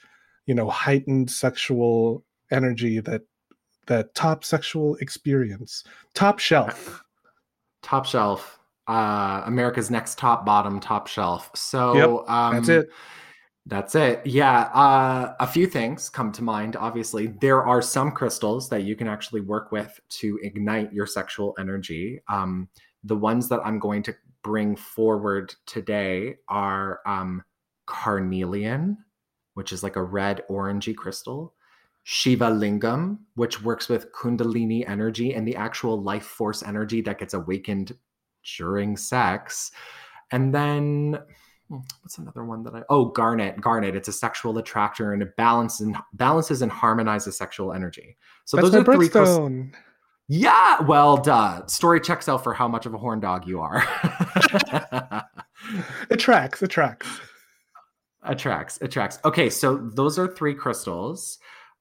You 0.49 0.55
know 0.55 0.67
heightened 0.67 1.29
sexual 1.29 2.25
energy 2.49 2.99
that 2.99 3.21
that 3.85 4.15
top 4.15 4.43
sexual 4.43 4.95
experience 4.95 5.83
top 6.15 6.39
shelf. 6.39 7.03
Top 7.83 8.03
shelf. 8.07 8.57
Uh 8.87 9.43
america's 9.45 9.91
next 9.91 10.17
top 10.17 10.47
bottom 10.47 10.79
top 10.79 11.05
shelf. 11.05 11.51
So 11.53 11.93
yep, 11.95 12.29
um 12.29 12.55
that's 12.55 12.69
it. 12.69 12.89
that's 13.67 13.93
it. 13.93 14.25
Yeah 14.25 14.61
uh 14.73 15.35
a 15.39 15.45
few 15.45 15.67
things 15.67 16.09
come 16.09 16.31
to 16.31 16.41
mind 16.41 16.75
obviously. 16.75 17.27
There 17.27 17.63
are 17.63 17.83
some 17.83 18.09
crystals 18.09 18.69
that 18.69 18.81
you 18.81 18.95
can 18.95 19.07
actually 19.07 19.41
work 19.41 19.71
with 19.71 19.99
to 20.21 20.39
ignite 20.41 20.91
your 20.91 21.05
sexual 21.05 21.53
energy. 21.59 22.21
Um 22.27 22.69
the 23.03 23.15
ones 23.15 23.47
that 23.49 23.61
i'm 23.63 23.79
going 23.79 24.03
to 24.03 24.13
bring 24.43 24.75
forward 24.75 25.53
today 25.65 26.35
are 26.47 27.01
um 27.05 27.43
carnelian 27.85 28.97
which 29.53 29.71
is 29.71 29.83
like 29.83 29.95
a 29.95 30.03
red 30.03 30.41
orangey 30.49 30.95
crystal. 30.95 31.53
Shiva 32.03 32.45
Lingam, 32.45 33.19
which 33.35 33.61
works 33.61 33.89
with 33.89 34.11
Kundalini 34.13 34.87
energy 34.89 35.33
and 35.33 35.47
the 35.47 35.55
actual 35.55 36.01
life 36.01 36.23
force 36.23 36.63
energy 36.63 37.01
that 37.01 37.19
gets 37.19 37.33
awakened 37.33 37.95
during 38.57 38.97
sex. 38.97 39.71
And 40.31 40.53
then 40.53 41.19
hmm, 41.67 41.77
what's 42.01 42.17
another 42.17 42.45
one 42.45 42.63
that 42.63 42.73
I 42.73 42.83
oh 42.89 43.05
garnet 43.05 43.61
garnet 43.61 43.95
it's 43.95 44.07
a 44.07 44.13
sexual 44.13 44.57
attractor 44.57 45.13
and 45.13 45.21
it 45.21 45.35
balances 45.35 45.81
and 45.81 45.97
balances 46.13 46.61
and 46.61 46.71
harmonizes 46.71 47.37
sexual 47.37 47.73
energy. 47.73 48.17
So 48.45 48.57
That's 48.57 48.71
those 48.71 48.81
are 48.81 48.83
three 48.85 49.09
crystals. 49.09 49.67
Yeah, 50.31 50.81
well, 50.83 51.17
duh. 51.17 51.65
Story 51.65 51.99
checks 51.99 52.29
out 52.29 52.43
for 52.43 52.53
how 52.53 52.67
much 52.67 52.85
of 52.85 52.93
a 52.93 52.99
horn 52.99 53.19
dog 53.19 53.47
you 53.47 53.61
are. 53.61 53.83
it 56.11 56.17
tracks. 56.17 56.61
It 56.61 56.69
tracks 56.69 57.19
attracts 58.29 58.79
attracts. 58.81 59.19
Okay 59.25 59.49
so 59.49 59.77
those 59.95 60.17
are 60.17 60.27
three 60.27 60.55
crystals. 60.55 61.39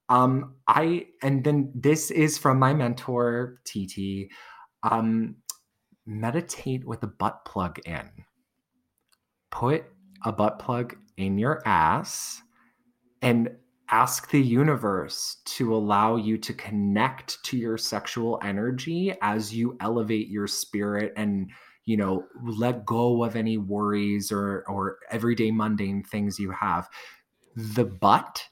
Um 0.09 0.55
i 0.67 1.07
and 1.23 1.45
then 1.45 1.71
this 1.75 2.11
is 2.11 2.39
from 2.39 2.59
my 2.59 2.75
mentor 2.75 3.61
tt 3.65 4.29
um 4.83 5.37
meditate 6.07 6.85
with 6.87 7.03
a 7.03 7.07
butt 7.07 7.45
plug 7.45 7.79
in. 7.87 8.09
Put 9.51 9.85
a 10.25 10.33
butt 10.33 10.59
plug 10.59 10.97
in 11.17 11.39
your 11.39 11.63
ass 11.67 12.43
and 13.23 13.51
ask 13.91 14.31
the 14.31 14.41
universe 14.41 15.39
to 15.45 15.75
allow 15.75 16.17
you 16.17 16.37
to 16.39 16.53
connect 16.55 17.43
to 17.45 17.57
your 17.57 17.79
sexual 17.79 18.39
energy 18.43 19.15
as 19.23 19.55
you 19.55 19.77
elevate 19.81 20.29
your 20.29 20.47
spirit 20.47 21.13
and 21.17 21.51
you 21.89 21.97
know 21.97 22.27
let 22.45 22.85
go 22.85 23.25
of 23.25 23.35
any 23.35 23.57
worries 23.57 24.31
or 24.31 24.63
or 24.69 24.99
everyday 25.11 25.51
mundane 25.51 26.03
things 26.03 26.39
you 26.39 26.51
have 26.51 26.89
the 27.57 27.85
butt 27.85 28.45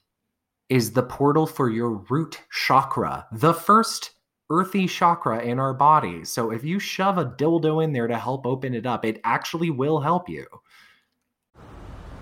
is 0.70 0.92
the 0.92 1.02
portal 1.02 1.46
for 1.46 1.68
your 1.70 2.02
root 2.10 2.40
chakra 2.50 3.26
the 3.30 3.52
first 3.52 4.12
earthy 4.50 4.86
chakra 4.86 5.42
in 5.42 5.58
our 5.58 5.74
body 5.74 6.24
so 6.24 6.50
if 6.50 6.64
you 6.64 6.78
shove 6.78 7.18
a 7.18 7.26
dildo 7.26 7.84
in 7.84 7.92
there 7.92 8.08
to 8.08 8.16
help 8.16 8.46
open 8.46 8.74
it 8.74 8.86
up 8.86 9.04
it 9.04 9.20
actually 9.22 9.70
will 9.70 10.00
help 10.00 10.28
you 10.28 10.46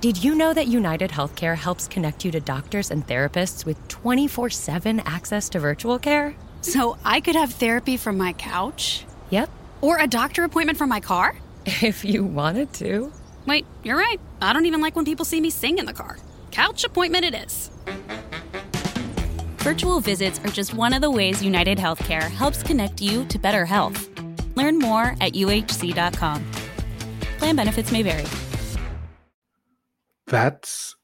did 0.00 0.22
you 0.22 0.35
know 0.35 0.53
that 0.53 0.68
United 0.68 1.11
Healthcare 1.11 1.57
helps 1.57 1.88
connect 1.88 2.27
you 2.27 2.31
to 2.33 2.38
doctors 2.38 2.90
and 2.90 3.07
therapists 3.07 3.64
with 3.64 3.79
24 3.88 4.50
7 4.50 5.00
access 5.00 5.48
to 5.48 5.59
virtual 5.59 5.98
care? 5.98 6.35
So 6.61 6.98
I 7.07 7.22
could 7.22 7.37
have 7.37 7.55
therapy 7.55 7.96
from 7.96 8.18
my 8.18 8.35
couch? 8.35 9.07
Yep. 9.31 9.48
Or 9.84 9.98
a 9.98 10.06
doctor 10.06 10.44
appointment 10.44 10.78
from 10.78 10.88
my 10.88 11.00
car? 11.00 11.36
If 11.82 12.04
you 12.04 12.24
wanted 12.24 12.72
to. 12.74 13.12
Wait, 13.46 13.66
you're 13.82 13.98
right. 13.98 14.18
I 14.40 14.54
don't 14.54 14.64
even 14.64 14.80
like 14.80 14.96
when 14.96 15.04
people 15.04 15.26
see 15.26 15.40
me 15.42 15.50
sing 15.50 15.78
in 15.78 15.84
the 15.84 15.92
car. 15.92 16.16
Couch 16.50 16.84
appointment 16.84 17.24
it 17.26 17.34
is. 17.34 17.70
Virtual 19.58 20.00
visits 20.00 20.38
are 20.40 20.48
just 20.48 20.72
one 20.72 20.94
of 20.94 21.02
the 21.02 21.10
ways 21.10 21.42
United 21.42 21.76
Healthcare 21.76 22.30
helps 22.30 22.62
connect 22.62 23.02
you 23.02 23.24
to 23.26 23.38
better 23.38 23.66
health. 23.66 24.08
Learn 24.56 24.78
more 24.78 25.16
at 25.20 25.32
uhc.com. 25.34 26.44
Plan 27.38 27.56
benefits 27.56 27.92
may 27.92 28.02
vary. 28.02 28.26
That's 30.26 30.96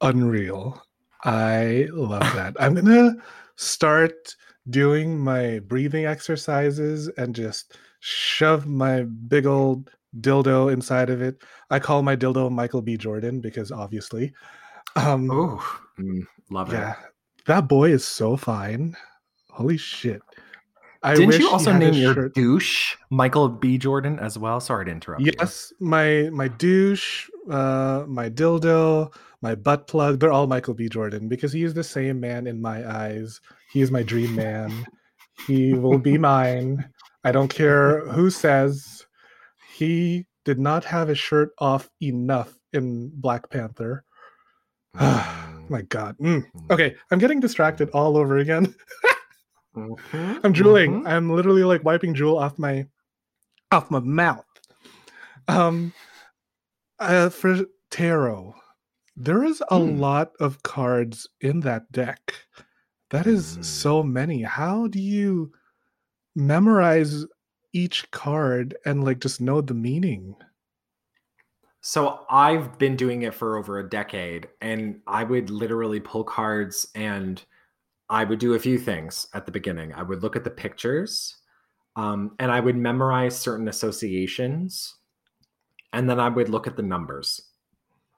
unreal. 0.00 0.82
I 1.24 1.88
love 1.92 2.22
that. 2.34 2.56
I'm 2.58 2.74
going 2.74 2.86
to 2.86 3.16
start 3.56 4.34
doing 4.70 5.18
my 5.18 5.60
breathing 5.60 6.06
exercises 6.06 7.08
and 7.16 7.34
just 7.34 7.76
shove 8.04 8.66
my 8.66 9.02
big 9.02 9.46
old 9.46 9.90
dildo 10.20 10.70
inside 10.70 11.08
of 11.08 11.22
it. 11.22 11.42
I 11.70 11.78
call 11.78 12.02
my 12.02 12.14
dildo 12.14 12.50
Michael 12.50 12.82
B. 12.82 12.98
Jordan 12.98 13.40
because 13.40 13.72
obviously. 13.72 14.32
Um, 14.96 15.30
oh, 15.32 15.80
love 16.50 16.70
yeah, 16.70 16.92
it. 16.92 16.96
That 17.46 17.66
boy 17.66 17.90
is 17.92 18.06
so 18.06 18.36
fine. 18.36 18.94
Holy 19.50 19.78
shit. 19.78 20.20
I 21.02 21.14
Didn't 21.14 21.38
you 21.38 21.50
also 21.50 21.72
name 21.72 21.94
your 21.94 22.14
shirt. 22.14 22.34
douche 22.34 22.96
Michael 23.10 23.48
B. 23.48 23.78
Jordan 23.78 24.18
as 24.18 24.38
well? 24.38 24.60
Sorry 24.60 24.84
to 24.84 24.90
interrupt. 24.90 25.22
Yes, 25.22 25.72
you. 25.78 25.86
my 25.86 26.28
my 26.30 26.48
douche, 26.48 27.28
uh, 27.50 28.04
my 28.06 28.28
dildo, 28.28 29.14
my 29.40 29.54
butt 29.54 29.86
plug, 29.86 30.20
they're 30.20 30.32
all 30.32 30.46
Michael 30.46 30.74
B. 30.74 30.88
Jordan 30.88 31.28
because 31.28 31.52
he 31.52 31.64
is 31.64 31.74
the 31.74 31.84
same 31.84 32.20
man 32.20 32.46
in 32.46 32.60
my 32.60 32.86
eyes. 32.88 33.40
He 33.72 33.80
is 33.80 33.90
my 33.90 34.02
dream 34.02 34.34
man. 34.34 34.86
he 35.46 35.74
will 35.74 35.98
be 35.98 36.18
mine. 36.32 36.84
I 37.24 37.32
don't 37.32 37.48
care 37.48 38.06
who 38.08 38.30
says 38.30 39.06
he 39.74 40.26
did 40.44 40.58
not 40.58 40.84
have 40.84 41.08
his 41.08 41.18
shirt 41.18 41.50
off 41.58 41.88
enough 42.00 42.58
in 42.72 43.10
Black 43.14 43.50
Panther. 43.50 44.04
Mm. 45.64 45.70
My 45.70 45.82
God. 45.82 46.16
Mm. 46.18 46.44
Okay, 46.70 46.94
I'm 47.10 47.18
getting 47.18 47.40
distracted 47.40 47.88
all 47.90 48.16
over 48.16 48.38
again. 48.38 48.74
mm-hmm. 49.76 50.38
I'm 50.42 50.52
drooling. 50.52 50.92
Mm-hmm. 50.98 51.06
I'm 51.06 51.30
literally 51.30 51.64
like 51.64 51.84
wiping 51.84 52.12
drool 52.12 52.38
off 52.38 52.58
my 52.58 52.86
off 53.72 53.90
my 53.90 54.00
mouth. 54.00 54.44
Um, 55.48 55.92
uh, 56.98 57.30
for 57.30 57.64
tarot, 57.90 58.54
there 59.16 59.44
is 59.44 59.62
a 59.62 59.78
mm. 59.78 59.98
lot 59.98 60.32
of 60.40 60.62
cards 60.62 61.28
in 61.40 61.60
that 61.60 61.90
deck. 61.92 62.34
That 63.10 63.26
is 63.26 63.58
mm. 63.58 63.64
so 63.64 64.02
many. 64.02 64.42
How 64.42 64.86
do 64.86 65.00
you? 65.00 65.52
Memorize 66.34 67.24
each 67.72 68.10
card 68.10 68.76
and 68.84 69.04
like 69.04 69.20
just 69.20 69.40
know 69.40 69.60
the 69.60 69.74
meaning. 69.74 70.34
So 71.80 72.24
I've 72.30 72.78
been 72.78 72.96
doing 72.96 73.22
it 73.22 73.34
for 73.34 73.58
over 73.58 73.78
a 73.78 73.88
decade 73.88 74.48
and 74.60 75.00
I 75.06 75.24
would 75.24 75.50
literally 75.50 76.00
pull 76.00 76.24
cards 76.24 76.86
and 76.94 77.42
I 78.08 78.24
would 78.24 78.38
do 78.38 78.54
a 78.54 78.58
few 78.58 78.78
things 78.78 79.26
at 79.34 79.44
the 79.44 79.52
beginning. 79.52 79.92
I 79.92 80.02
would 80.02 80.22
look 80.22 80.36
at 80.36 80.44
the 80.44 80.50
pictures 80.50 81.36
um, 81.96 82.36
and 82.38 82.50
I 82.50 82.60
would 82.60 82.76
memorize 82.76 83.38
certain 83.38 83.68
associations 83.68 84.94
and 85.92 86.08
then 86.08 86.18
I 86.18 86.28
would 86.28 86.48
look 86.48 86.66
at 86.66 86.76
the 86.76 86.82
numbers. 86.82 87.40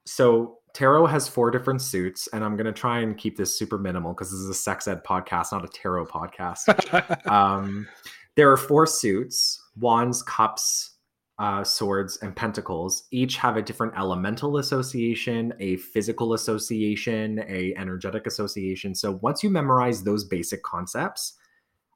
So 0.04 0.58
tarot 0.76 1.06
has 1.06 1.26
four 1.26 1.50
different 1.50 1.80
suits 1.80 2.28
and 2.34 2.44
I'm 2.44 2.54
going 2.54 2.66
to 2.66 2.72
try 2.72 3.00
and 3.00 3.16
keep 3.16 3.34
this 3.34 3.58
super 3.58 3.78
minimal 3.78 4.12
because 4.12 4.30
this 4.30 4.40
is 4.40 4.50
a 4.50 4.54
sex 4.54 4.86
ed 4.86 5.02
podcast, 5.04 5.52
not 5.52 5.64
a 5.64 5.68
tarot 5.68 6.04
podcast. 6.04 7.26
um, 7.30 7.88
there 8.34 8.52
are 8.52 8.58
four 8.58 8.86
suits. 8.86 9.62
wands, 9.78 10.22
cups, 10.22 10.96
uh, 11.38 11.64
swords, 11.64 12.18
and 12.18 12.36
pentacles 12.36 13.04
each 13.10 13.38
have 13.38 13.56
a 13.56 13.62
different 13.62 13.94
elemental 13.96 14.58
association, 14.58 15.54
a 15.60 15.76
physical 15.78 16.34
association, 16.34 17.42
a 17.48 17.74
energetic 17.76 18.26
association. 18.26 18.94
So 18.94 19.18
once 19.22 19.42
you 19.42 19.48
memorize 19.48 20.02
those 20.02 20.24
basic 20.24 20.62
concepts, 20.62 21.38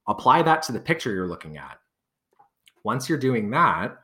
apply 0.09 0.41
that 0.43 0.63
to 0.63 0.73
the 0.73 0.81
picture 0.81 1.13
you're 1.13 1.29
looking 1.29 1.59
at. 1.59 1.79
Once 2.83 3.11
you're 3.11 3.19
doing 3.19 3.51
that, 3.51 3.99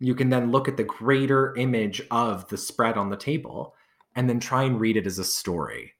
you 0.00 0.16
can 0.16 0.30
then 0.30 0.50
look 0.50 0.66
at 0.66 0.76
the 0.76 0.82
greater 0.82 1.54
image 1.56 2.02
of 2.10 2.48
the 2.48 2.56
spread 2.56 2.96
on 2.96 3.08
the 3.08 3.16
table 3.16 3.76
and 4.16 4.28
then 4.28 4.40
try 4.40 4.64
and 4.64 4.80
read 4.80 4.96
it 4.96 5.06
as 5.06 5.18
a 5.18 5.24
story. 5.24 5.94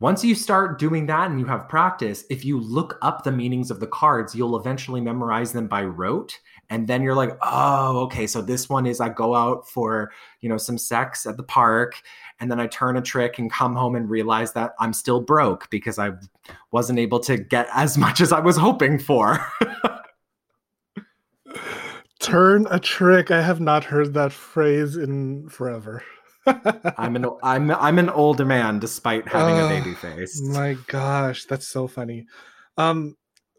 Once 0.00 0.24
you 0.24 0.34
start 0.34 0.78
doing 0.78 1.04
that 1.04 1.30
and 1.30 1.38
you 1.38 1.44
have 1.44 1.68
practice, 1.68 2.24
if 2.30 2.42
you 2.42 2.58
look 2.58 2.98
up 3.02 3.22
the 3.22 3.30
meanings 3.30 3.70
of 3.70 3.80
the 3.80 3.86
cards, 3.86 4.34
you'll 4.34 4.56
eventually 4.56 4.98
memorize 5.00 5.52
them 5.52 5.66
by 5.66 5.84
rote. 5.84 6.38
And 6.70 6.88
then 6.88 7.02
you're 7.02 7.14
like, 7.14 7.36
oh, 7.42 7.98
okay, 8.04 8.26
so 8.26 8.40
this 8.40 8.66
one 8.66 8.86
is 8.86 8.98
I 8.98 9.10
go 9.10 9.34
out 9.34 9.68
for, 9.68 10.10
you 10.40 10.48
know, 10.48 10.56
some 10.56 10.78
sex 10.78 11.26
at 11.26 11.36
the 11.36 11.42
park. 11.42 12.00
And 12.38 12.50
then 12.50 12.58
I 12.58 12.66
turn 12.66 12.96
a 12.96 13.02
trick 13.02 13.38
and 13.38 13.52
come 13.52 13.76
home 13.76 13.94
and 13.94 14.08
realize 14.08 14.54
that 14.54 14.72
I'm 14.78 14.94
still 14.94 15.20
broke 15.20 15.68
because 15.68 15.98
I 15.98 16.12
wasn't 16.70 16.98
able 16.98 17.20
to 17.20 17.36
get 17.36 17.68
as 17.74 17.98
much 17.98 18.22
as 18.22 18.32
I 18.32 18.40
was 18.40 18.56
hoping 18.56 18.98
for. 18.98 19.46
Turn 22.20 22.66
a 22.70 22.78
trick. 22.78 23.30
I 23.30 23.42
have 23.42 23.60
not 23.60 23.84
heard 23.84 24.14
that 24.14 24.32
phrase 24.32 24.96
in 24.96 25.48
forever. 25.48 26.02
I'm 26.46 27.16
an 27.16 27.26
I'm 27.42 27.70
I'm 27.70 27.98
an 27.98 28.08
older 28.10 28.44
man 28.44 28.78
despite 28.78 29.28
having 29.28 29.54
Oh, 29.58 29.66
a 29.66 29.68
baby 29.68 29.94
face. 29.94 30.40
My 30.40 30.74
gosh, 30.86 31.44
that's 31.44 31.68
so 31.68 31.86
funny. 31.86 32.26
Um, 32.76 33.16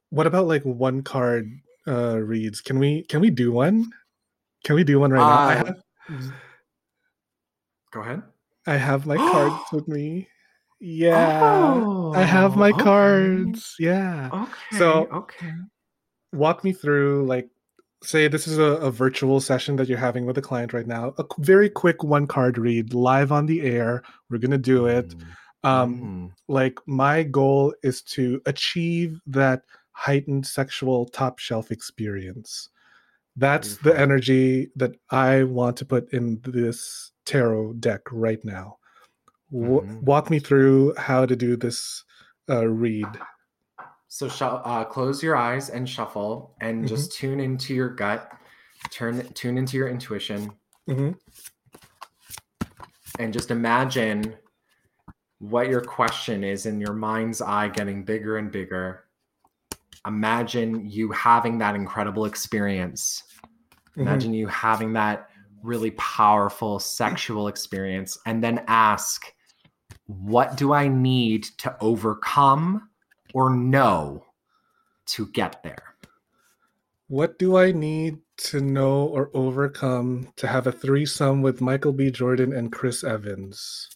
what 0.10 0.28
about 0.28 0.48
like 0.48 0.64
one 0.64 1.04
card 1.04 1.50
uh 1.88 2.18
reads? 2.18 2.62
Can 2.62 2.80
we 2.80 3.04
can 3.04 3.22
we 3.22 3.30
do 3.30 3.52
one? 3.52 3.92
Can 4.64 4.76
we 4.76 4.84
do 4.84 5.00
one 5.00 5.12
right 5.12 5.20
now? 5.20 5.40
I 5.48 5.54
Uh, 5.54 5.66
have 5.66 5.76
Go 7.92 8.02
ahead. 8.02 8.24
I 8.68 8.76
have 8.78 9.06
my 9.06 9.18
cards 9.32 9.64
with 9.72 9.88
me. 9.88 10.28
Yeah. 10.80 11.84
I 12.16 12.24
have 12.24 12.56
my 12.56 12.72
Oh, 12.72 12.76
okay. 12.76 12.84
cards. 12.84 13.76
Yeah. 13.80 14.30
Okay. 14.34 14.78
So- 14.78 15.08
okay. 15.12 15.52
Walk 16.34 16.64
me 16.64 16.72
through 16.72 17.26
like 17.28 17.50
say 18.04 18.28
this 18.28 18.48
is 18.48 18.58
a, 18.58 18.64
a 18.88 18.92
virtual 18.92 19.40
session 19.40 19.76
that 19.76 19.88
you're 19.88 19.98
having 19.98 20.26
with 20.26 20.38
a 20.38 20.42
client 20.42 20.74
right 20.74 20.88
now. 20.88 21.14
A 21.18 21.26
very 21.40 21.70
quick 21.70 22.04
one 22.04 22.28
card 22.28 22.58
read 22.58 22.94
live 22.94 23.32
on 23.32 23.46
the 23.46 23.62
air. 23.62 24.04
We're 24.30 24.40
going 24.40 24.52
to 24.52 24.58
do 24.58 24.88
it. 24.88 25.14
Um 25.64 26.02
Mm. 26.02 26.32
like 26.48 26.80
my 26.88 27.22
goal 27.24 27.74
is 27.84 28.02
to 28.02 28.42
achieve 28.48 29.22
that 29.28 29.62
heightened 29.92 30.48
sexual 30.48 31.06
top 31.06 31.38
shelf 31.38 31.70
experience 31.72 32.70
that's 33.38 33.78
the 33.78 33.98
energy 33.98 34.70
that 34.76 34.92
i 35.12 35.44
want 35.44 35.78
to 35.78 35.86
put 35.86 36.12
in 36.12 36.42
this 36.44 37.12
tarot 37.26 37.74
deck 37.74 38.02
right 38.12 38.44
now 38.44 38.78
w- 39.52 39.82
Mhm. 39.82 40.02
walk 40.02 40.30
me 40.32 40.40
through 40.40 40.96
how 40.98 41.26
to 41.26 41.36
do 41.36 41.56
this 41.56 42.04
uh, 42.50 42.66
read 42.68 43.08
So 44.14 44.28
sh- 44.28 44.42
uh, 44.42 44.84
close 44.84 45.24
your 45.24 45.38
eyes 45.38 45.70
and 45.70 45.88
shuffle, 45.88 46.54
and 46.60 46.84
Mhm. 46.84 46.88
just 46.90 47.14
tune 47.14 47.40
into 47.40 47.74
your 47.74 47.88
gut. 47.88 48.30
Turn 48.90 49.26
tune 49.34 49.58
into 49.58 49.78
your 49.78 49.88
intuition, 49.88 50.52
Mhm. 50.86 51.18
and 53.20 53.32
just 53.32 53.52
imagine 53.52 54.36
what 55.40 55.70
your 55.70 55.80
question 55.80 56.44
is 56.44 56.66
in 56.66 56.82
your 56.82 56.94
mind's 56.94 57.42
eye, 57.42 57.70
getting 57.70 58.04
bigger 58.04 58.36
and 58.38 58.52
bigger. 58.52 59.06
Imagine 60.06 60.90
you 60.90 61.14
having 61.14 61.60
that 61.60 61.76
incredible 61.76 62.26
experience. 62.26 63.24
Mhm. 63.96 64.02
Imagine 64.02 64.34
you 64.34 64.48
having 64.48 64.92
that 64.92 65.30
really 65.64 65.92
powerful 65.92 66.80
sexual 66.80 67.48
experience, 67.48 68.18
and 68.26 68.44
then 68.44 68.66
ask, 68.68 69.34
What 70.08 70.58
do 70.58 70.74
I 70.74 70.90
need 70.90 71.44
to 71.60 71.78
overcome 71.80 72.90
or 73.34 73.50
know 73.56 74.26
to 75.08 75.28
get 75.28 75.62
there? 75.64 75.84
what 77.08 77.38
do 77.38 77.58
i 77.58 77.74
need 77.74 78.18
to 78.38 78.62
know 78.62 79.04
or 79.08 79.30
overcome 79.34 80.32
to 80.38 80.48
have 80.48 80.66
a 80.66 80.72
threesome 80.72 81.42
with 81.42 81.60
michael 81.60 81.92
b 81.92 82.10
jordan 82.10 82.54
and 82.54 82.72
chris 82.72 83.04
evans 83.04 83.90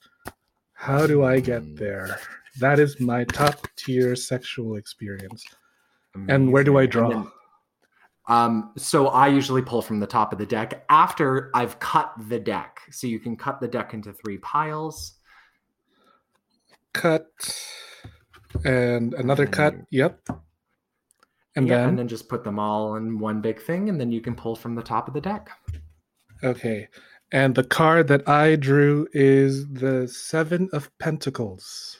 how 0.73 1.07
do 1.07 1.23
i 1.23 1.39
get 1.39 1.61
Mm. 1.63 1.77
there 1.77 2.19
that 2.59 2.77
is 2.77 2.99
my 2.99 3.23
top 3.23 3.67
tier 3.77 4.17
sexual 4.17 4.75
experience 4.75 5.45
And 6.27 6.51
where 6.51 6.63
do 6.63 6.77
I 6.77 6.85
draw? 6.87 7.09
Then- 7.09 7.31
um, 8.27 8.71
so 8.77 9.07
I 9.09 9.27
usually 9.27 9.61
pull 9.61 9.81
from 9.81 9.99
the 9.99 10.07
top 10.07 10.31
of 10.33 10.39
the 10.39 10.45
deck 10.45 10.85
after 10.89 11.51
I've 11.53 11.77
cut 11.79 12.13
the 12.29 12.39
deck. 12.39 12.79
So 12.89 13.05
you 13.05 13.19
can 13.19 13.35
cut 13.37 13.59
the 13.59 13.67
deck 13.67 13.93
into 13.93 14.13
three 14.13 14.37
piles. 14.39 15.19
cut 16.93 17.27
and 18.63 19.13
another 19.15 19.45
cut 19.45 19.75
yep 19.91 20.19
and 21.55 21.67
yeah, 21.67 21.77
then, 21.77 21.89
and 21.89 21.99
then 21.99 22.07
just 22.07 22.27
put 22.29 22.43
them 22.43 22.59
all 22.59 22.95
in 22.95 23.17
one 23.17 23.39
big 23.39 23.61
thing, 23.61 23.87
and 23.87 23.99
then 23.99 24.11
you 24.11 24.19
can 24.19 24.35
pull 24.35 24.55
from 24.57 24.75
the 24.75 24.83
top 24.83 25.07
of 25.07 25.13
the 25.13 25.21
deck. 25.21 25.49
okay 26.43 26.87
and 27.31 27.55
the 27.55 27.63
card 27.63 28.07
that 28.07 28.27
i 28.29 28.55
drew 28.55 29.07
is 29.13 29.67
the 29.73 30.07
seven 30.07 30.69
of 30.73 30.89
pentacles 30.99 31.99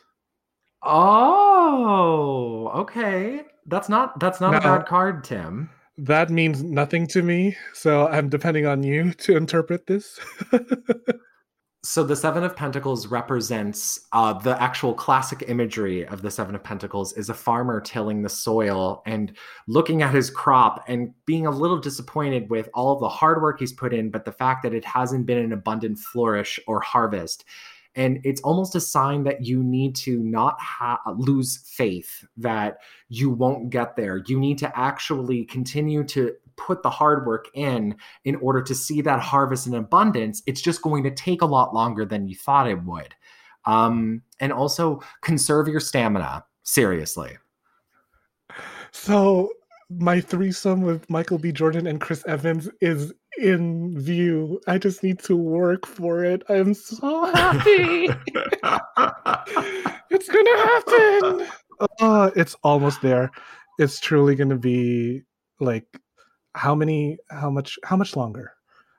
Oh, 0.87 2.69
okay. 2.75 3.41
That's 3.65 3.89
not 3.89 4.19
that's 4.19 4.39
not 4.39 4.53
a 4.53 4.59
bad 4.59 4.85
card, 4.85 5.23
Tim. 5.23 5.71
that 5.97 6.29
means 6.29 6.61
nothing 6.61 7.07
to 7.07 7.21
me 7.23 7.55
so 7.73 8.07
i'm 8.09 8.27
depending 8.29 8.65
on 8.67 8.83
you 8.83 9.13
to 9.13 9.35
interpret 9.37 9.87
this 9.87 10.19
So 11.85 12.03
the 12.03 12.15
Seven 12.15 12.43
of 12.43 12.55
Pentacles 12.55 13.05
represents 13.05 14.07
uh, 14.11 14.33
the 14.33 14.59
actual 14.59 14.95
classic 14.95 15.43
imagery 15.47 16.03
of 16.07 16.23
the 16.23 16.31
Seven 16.31 16.55
of 16.55 16.63
Pentacles 16.63 17.13
is 17.13 17.29
a 17.29 17.33
farmer 17.35 17.79
tilling 17.79 18.23
the 18.23 18.29
soil 18.29 19.03
and 19.05 19.37
looking 19.67 20.01
at 20.01 20.11
his 20.11 20.31
crop 20.31 20.83
and 20.87 21.13
being 21.27 21.45
a 21.45 21.51
little 21.51 21.77
disappointed 21.77 22.49
with 22.49 22.69
all 22.73 22.97
the 22.97 23.07
hard 23.07 23.39
work 23.39 23.59
he's 23.59 23.71
put 23.71 23.93
in, 23.93 24.09
but 24.09 24.25
the 24.25 24.31
fact 24.31 24.63
that 24.63 24.73
it 24.73 24.83
hasn't 24.83 25.27
been 25.27 25.37
an 25.37 25.53
abundant 25.53 25.99
flourish 25.99 26.59
or 26.65 26.81
harvest. 26.81 27.45
And 27.93 28.19
it's 28.23 28.41
almost 28.41 28.73
a 28.73 28.81
sign 28.81 29.23
that 29.25 29.45
you 29.45 29.61
need 29.63 29.95
to 29.97 30.17
not 30.17 30.59
ha- 30.59 31.01
lose 31.15 31.57
faith 31.67 32.25
that 32.35 32.79
you 33.09 33.29
won't 33.29 33.69
get 33.69 33.95
there. 33.95 34.23
You 34.25 34.39
need 34.39 34.57
to 34.57 34.75
actually 34.75 35.45
continue 35.45 36.03
to 36.05 36.33
put 36.57 36.83
the 36.83 36.89
hard 36.89 37.25
work 37.25 37.47
in 37.53 37.95
in 38.23 38.35
order 38.37 38.61
to 38.61 38.75
see 38.75 39.01
that 39.01 39.19
harvest 39.19 39.67
in 39.67 39.73
abundance, 39.75 40.41
it's 40.45 40.61
just 40.61 40.81
going 40.81 41.03
to 41.03 41.11
take 41.11 41.41
a 41.41 41.45
lot 41.45 41.73
longer 41.73 42.05
than 42.05 42.27
you 42.27 42.35
thought 42.35 42.69
it 42.69 42.83
would. 42.83 43.13
Um, 43.65 44.21
and 44.39 44.53
also 44.53 45.01
conserve 45.21 45.67
your 45.67 45.79
stamina. 45.79 46.45
Seriously. 46.63 47.37
so 48.91 49.51
my 49.89 50.19
threesome 50.19 50.81
with 50.81 51.07
michael 51.11 51.37
b 51.37 51.51
jordan 51.51 51.85
and 51.85 52.01
chris 52.01 52.25
evans 52.25 52.67
is 52.81 53.13
in 53.37 53.99
view 53.99 54.59
i 54.67 54.77
just 54.79 55.03
need 55.03 55.19
to 55.19 55.35
work 55.35 55.85
for 55.85 56.23
it 56.23 56.41
i'm 56.49 56.73
so 56.73 57.25
happy 57.33 58.09
it's 60.09 60.27
gonna 60.27 60.57
happen 60.57 61.47
oh 61.99 62.31
it's 62.35 62.55
almost 62.63 63.01
there 63.03 63.29
it's 63.77 63.99
truly 63.99 64.33
gonna 64.33 64.57
be 64.57 65.21
like 65.59 65.85
how 66.55 66.75
many 66.75 67.17
how 67.29 67.49
much 67.49 67.77
how 67.83 67.95
much 67.95 68.15
longer? 68.15 68.53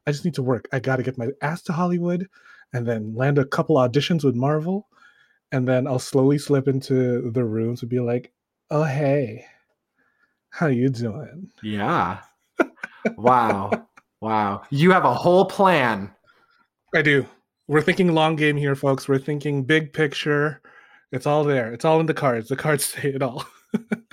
I 0.06 0.12
just 0.12 0.24
need 0.24 0.34
to 0.34 0.42
work. 0.42 0.68
I 0.72 0.78
gotta 0.78 1.02
get 1.02 1.18
my 1.18 1.30
ass 1.42 1.62
to 1.62 1.72
hollywood 1.72 2.28
and 2.72 2.86
then 2.86 3.14
land 3.14 3.38
a 3.38 3.44
couple 3.44 3.76
auditions 3.76 4.24
with 4.24 4.34
marvel 4.34 4.88
and 5.52 5.66
then 5.66 5.86
i'll 5.86 6.00
slowly 6.00 6.38
slip 6.38 6.66
into 6.66 7.30
the 7.30 7.44
rooms 7.44 7.80
and 7.82 7.88
be 7.88 8.00
like 8.00 8.32
oh 8.70 8.82
hey 8.82 9.46
how 10.56 10.68
you 10.68 10.88
doing? 10.88 11.50
Yeah. 11.62 12.20
Wow. 13.16 13.70
Wow. 14.20 14.62
You 14.70 14.90
have 14.90 15.04
a 15.04 15.14
whole 15.14 15.44
plan. 15.44 16.10
i 16.92 17.02
do. 17.02 17.24
We're 17.68 17.80
thinking 17.80 18.12
long 18.12 18.34
game 18.34 18.56
here 18.56 18.74
folks. 18.74 19.06
We're 19.06 19.20
thinking 19.20 19.62
big 19.62 19.92
picture. 19.92 20.60
It's 21.12 21.24
all 21.24 21.44
there. 21.44 21.72
It's 21.72 21.84
all 21.84 22.00
in 22.00 22.06
the 22.06 22.14
cards. 22.14 22.48
The 22.48 22.56
cards 22.56 22.84
say 22.96 23.10
it 23.10 23.22
all 23.22 23.44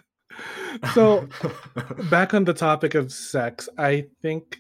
so 0.93 1.27
back 2.09 2.33
on 2.33 2.43
the 2.43 2.53
topic 2.53 2.95
of 2.95 3.11
sex, 3.11 3.69
I 3.77 4.05
think 4.21 4.57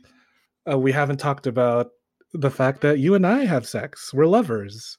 uh, 0.69 0.77
we 0.77 0.91
haven't 0.91 1.19
talked 1.19 1.47
about 1.47 1.91
the 2.33 2.49
fact 2.49 2.81
that 2.81 2.99
you 2.99 3.15
and 3.15 3.25
I 3.27 3.45
have 3.45 3.67
sex. 3.67 4.13
We're 4.13 4.25
lovers. 4.25 4.97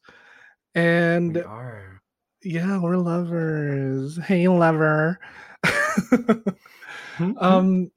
And 0.75 1.35
we 1.35 1.43
are. 1.43 2.03
yeah, 2.43 2.79
we're 2.81 2.97
lovers. 2.97 4.19
Hey, 4.19 4.49
lover. 4.49 5.19
um, 7.39 7.91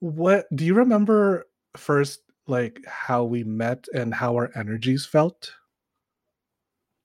what 0.00 0.46
do 0.54 0.64
you 0.64 0.74
remember 0.74 1.46
first, 1.76 2.20
like 2.46 2.80
how 2.86 3.24
we 3.24 3.44
met 3.44 3.86
and 3.94 4.14
how 4.14 4.34
our 4.34 4.50
energies 4.54 5.06
felt? 5.06 5.52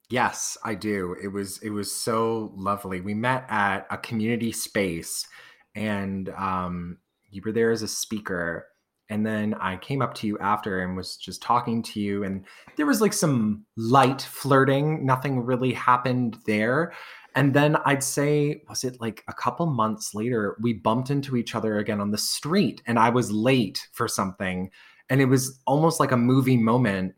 Yes, 0.09 0.57
I 0.63 0.73
do. 0.75 1.15
It 1.21 1.27
was 1.27 1.57
it 1.59 1.69
was 1.69 1.93
so 1.93 2.51
lovely. 2.55 3.01
We 3.01 3.13
met 3.13 3.45
at 3.49 3.85
a 3.91 3.97
community 3.97 4.51
space 4.53 5.27
and 5.75 6.29
um 6.29 6.97
you 7.29 7.41
were 7.45 7.51
there 7.51 7.71
as 7.71 7.81
a 7.81 7.87
speaker 7.87 8.67
and 9.09 9.25
then 9.25 9.53
I 9.55 9.77
came 9.77 10.01
up 10.01 10.13
to 10.15 10.27
you 10.27 10.37
after 10.39 10.79
and 10.81 10.95
was 10.95 11.17
just 11.17 11.41
talking 11.41 11.81
to 11.83 11.99
you 11.99 12.23
and 12.23 12.45
there 12.77 12.85
was 12.85 13.01
like 13.01 13.13
some 13.13 13.65
light 13.77 14.21
flirting, 14.21 15.05
nothing 15.05 15.41
really 15.45 15.73
happened 15.73 16.37
there. 16.45 16.93
And 17.35 17.53
then 17.53 17.75
I'd 17.85 18.03
say 18.03 18.63
was 18.69 18.83
it 18.85 19.01
like 19.01 19.23
a 19.27 19.33
couple 19.33 19.65
months 19.65 20.13
later 20.15 20.57
we 20.61 20.73
bumped 20.73 21.09
into 21.09 21.35
each 21.35 21.53
other 21.53 21.79
again 21.79 21.99
on 21.99 22.11
the 22.11 22.17
street 22.17 22.81
and 22.87 22.97
I 22.97 23.09
was 23.09 23.29
late 23.31 23.87
for 23.91 24.07
something 24.07 24.71
and 25.09 25.21
it 25.21 25.25
was 25.25 25.59
almost 25.67 25.99
like 25.99 26.11
a 26.11 26.17
movie 26.17 26.57
moment 26.57 27.13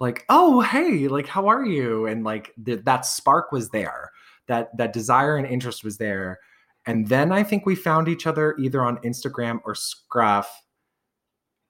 like 0.00 0.24
oh 0.28 0.60
hey 0.60 1.08
like 1.08 1.26
how 1.26 1.46
are 1.48 1.64
you? 1.64 2.06
And 2.06 2.24
like 2.24 2.52
th- 2.64 2.84
that 2.84 3.06
spark 3.06 3.52
was 3.52 3.70
there 3.70 4.10
that 4.48 4.76
that 4.76 4.92
desire 4.92 5.36
and 5.36 5.46
interest 5.46 5.84
was 5.84 5.98
there. 5.98 6.38
And 6.86 7.08
then 7.08 7.32
i 7.32 7.42
think 7.42 7.64
we 7.64 7.74
found 7.74 8.08
each 8.08 8.26
other 8.26 8.54
either 8.58 8.82
on 8.82 8.98
instagram 8.98 9.60
or 9.64 9.74
scruff 9.74 10.50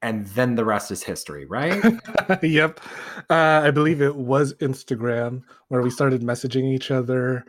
and 0.02 0.26
then 0.26 0.56
the 0.56 0.64
rest 0.64 0.90
is 0.90 1.02
history 1.04 1.46
right? 1.46 1.82
Yep. 2.42 2.80
Uh, 3.30 3.62
i 3.64 3.70
believe 3.70 4.02
it 4.02 4.16
was 4.16 4.54
instagram 4.54 5.42
where 5.68 5.82
we 5.82 5.90
started 5.90 6.22
messaging 6.22 6.74
each 6.74 6.90
other 6.90 7.44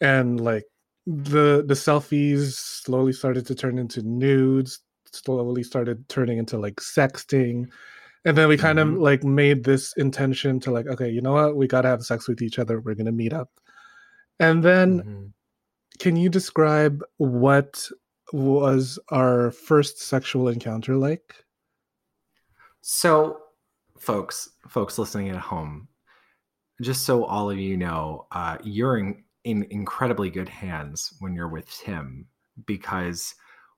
and 0.00 0.40
like 0.40 0.64
the 1.06 1.64
the 1.66 1.74
selfies 1.74 2.54
slowly 2.54 3.12
started 3.12 3.44
to 3.46 3.54
turn 3.54 3.78
into 3.78 4.00
nudes 4.02 4.80
slowly 5.12 5.62
started 5.62 6.08
turning 6.08 6.38
into 6.38 6.56
like 6.56 6.76
sexting 6.76 7.66
and 8.24 8.36
then 8.36 8.48
we 8.48 8.56
kind 8.56 8.78
mm-hmm. 8.78 8.94
of 8.94 9.00
like 9.00 9.24
made 9.24 9.64
this 9.64 9.92
intention 9.96 10.60
to 10.60 10.70
like 10.70 10.86
okay 10.86 11.08
you 11.08 11.20
know 11.20 11.32
what 11.32 11.56
we 11.56 11.66
got 11.66 11.82
to 11.82 11.88
have 11.88 12.04
sex 12.04 12.28
with 12.28 12.42
each 12.42 12.58
other 12.58 12.80
we're 12.80 12.94
gonna 12.94 13.12
meet 13.12 13.32
up 13.32 13.50
and 14.40 14.62
then 14.62 15.00
mm-hmm. 15.00 15.24
can 15.98 16.16
you 16.16 16.28
describe 16.28 17.02
what 17.18 17.88
was 18.32 18.98
our 19.10 19.50
first 19.50 20.00
sexual 20.00 20.48
encounter 20.48 20.96
like 20.96 21.44
so 22.80 23.38
folks 23.98 24.50
folks 24.68 24.98
listening 24.98 25.28
at 25.28 25.36
home 25.36 25.88
just 26.80 27.04
so 27.04 27.24
all 27.24 27.50
of 27.50 27.58
you 27.58 27.76
know 27.76 28.26
uh, 28.32 28.56
you're 28.64 28.98
in, 28.98 29.22
in 29.44 29.66
incredibly 29.70 30.30
good 30.30 30.48
hands 30.48 31.14
when 31.20 31.34
you're 31.34 31.48
with 31.48 31.70
tim 31.84 32.26
because 32.66 33.34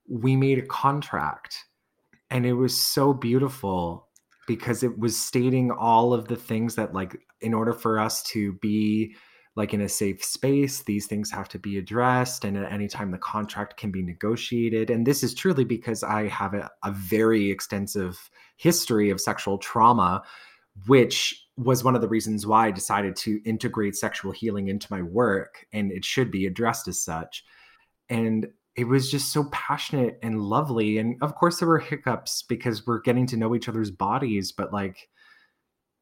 we 0.09 0.37
made 0.37 0.59
a 0.59 0.67
contract 0.67 1.57
and 2.31 2.47
it 2.47 2.53
was 2.53 2.81
so 2.81 3.13
beautiful 3.13 4.09
because 4.47 4.83
it 4.83 4.99
was 4.99 5.19
stating 5.19 5.71
all 5.71 6.13
of 6.13 6.29
the 6.29 6.37
things 6.37 6.75
that 6.75 6.93
like 6.93 7.17
in 7.41 7.55
order 7.55 7.73
for 7.73 7.99
us 7.99 8.23
to 8.23 8.53
be 8.55 9.15
like 9.57 9.73
in 9.73 9.83
a 9.83 9.89
safe 9.89 10.25
space 10.25 10.83
these 10.83 11.07
things 11.07 11.31
have 11.31 11.49
to 11.49 11.59
be 11.59 11.79
addressed 11.79 12.45
and 12.45 12.57
at 12.57 12.73
any 12.73 12.89
time 12.89 13.11
the 13.11 13.19
contract 13.19 13.77
can 13.77 13.91
be 13.91 14.03
negotiated. 14.03 14.91
And 14.91 15.07
this 15.07 15.23
is 15.23 15.35
truly 15.35 15.65
because 15.65 16.03
i 16.03 16.29
have 16.29 16.55
a, 16.55 16.71
a 16.83 16.93
very 16.93 17.51
extensive 17.51 18.31
history 18.57 19.11
of 19.11 19.21
sexual 19.21 19.59
trauma 19.59 20.23
which 20.87 21.47
was 21.57 21.85
one 21.85 21.95
of 21.95 22.01
the 22.01 22.09
reasons 22.09 22.47
why 22.47 22.67
i 22.67 22.71
decided 22.71 23.15
to 23.15 23.41
integrate 23.45 23.95
sexual 23.95 24.33
healing 24.33 24.69
into 24.69 24.89
my 24.91 25.03
work 25.03 25.67
and 25.73 25.93
it 25.93 26.05
should 26.05 26.31
be 26.31 26.47
addressed 26.47 26.89
as 26.89 27.01
such. 27.01 27.45
And 28.09 28.49
it 28.77 28.85
was 28.85 29.11
just 29.11 29.33
so 29.33 29.45
passionate 29.53 30.19
and 30.23 30.41
lovely. 30.43 30.99
And 30.99 31.17
of 31.23 31.35
course, 31.35 31.59
there 31.59 31.69
were 31.69 31.79
hiccups 31.79 32.43
because 32.43 32.87
we're 32.87 33.01
getting 33.01 33.27
to 33.29 33.37
know 33.37 33.55
each 33.55 33.69
other's 33.69 33.91
bodies, 33.91 34.53
but 34.53 34.73
like, 34.73 35.09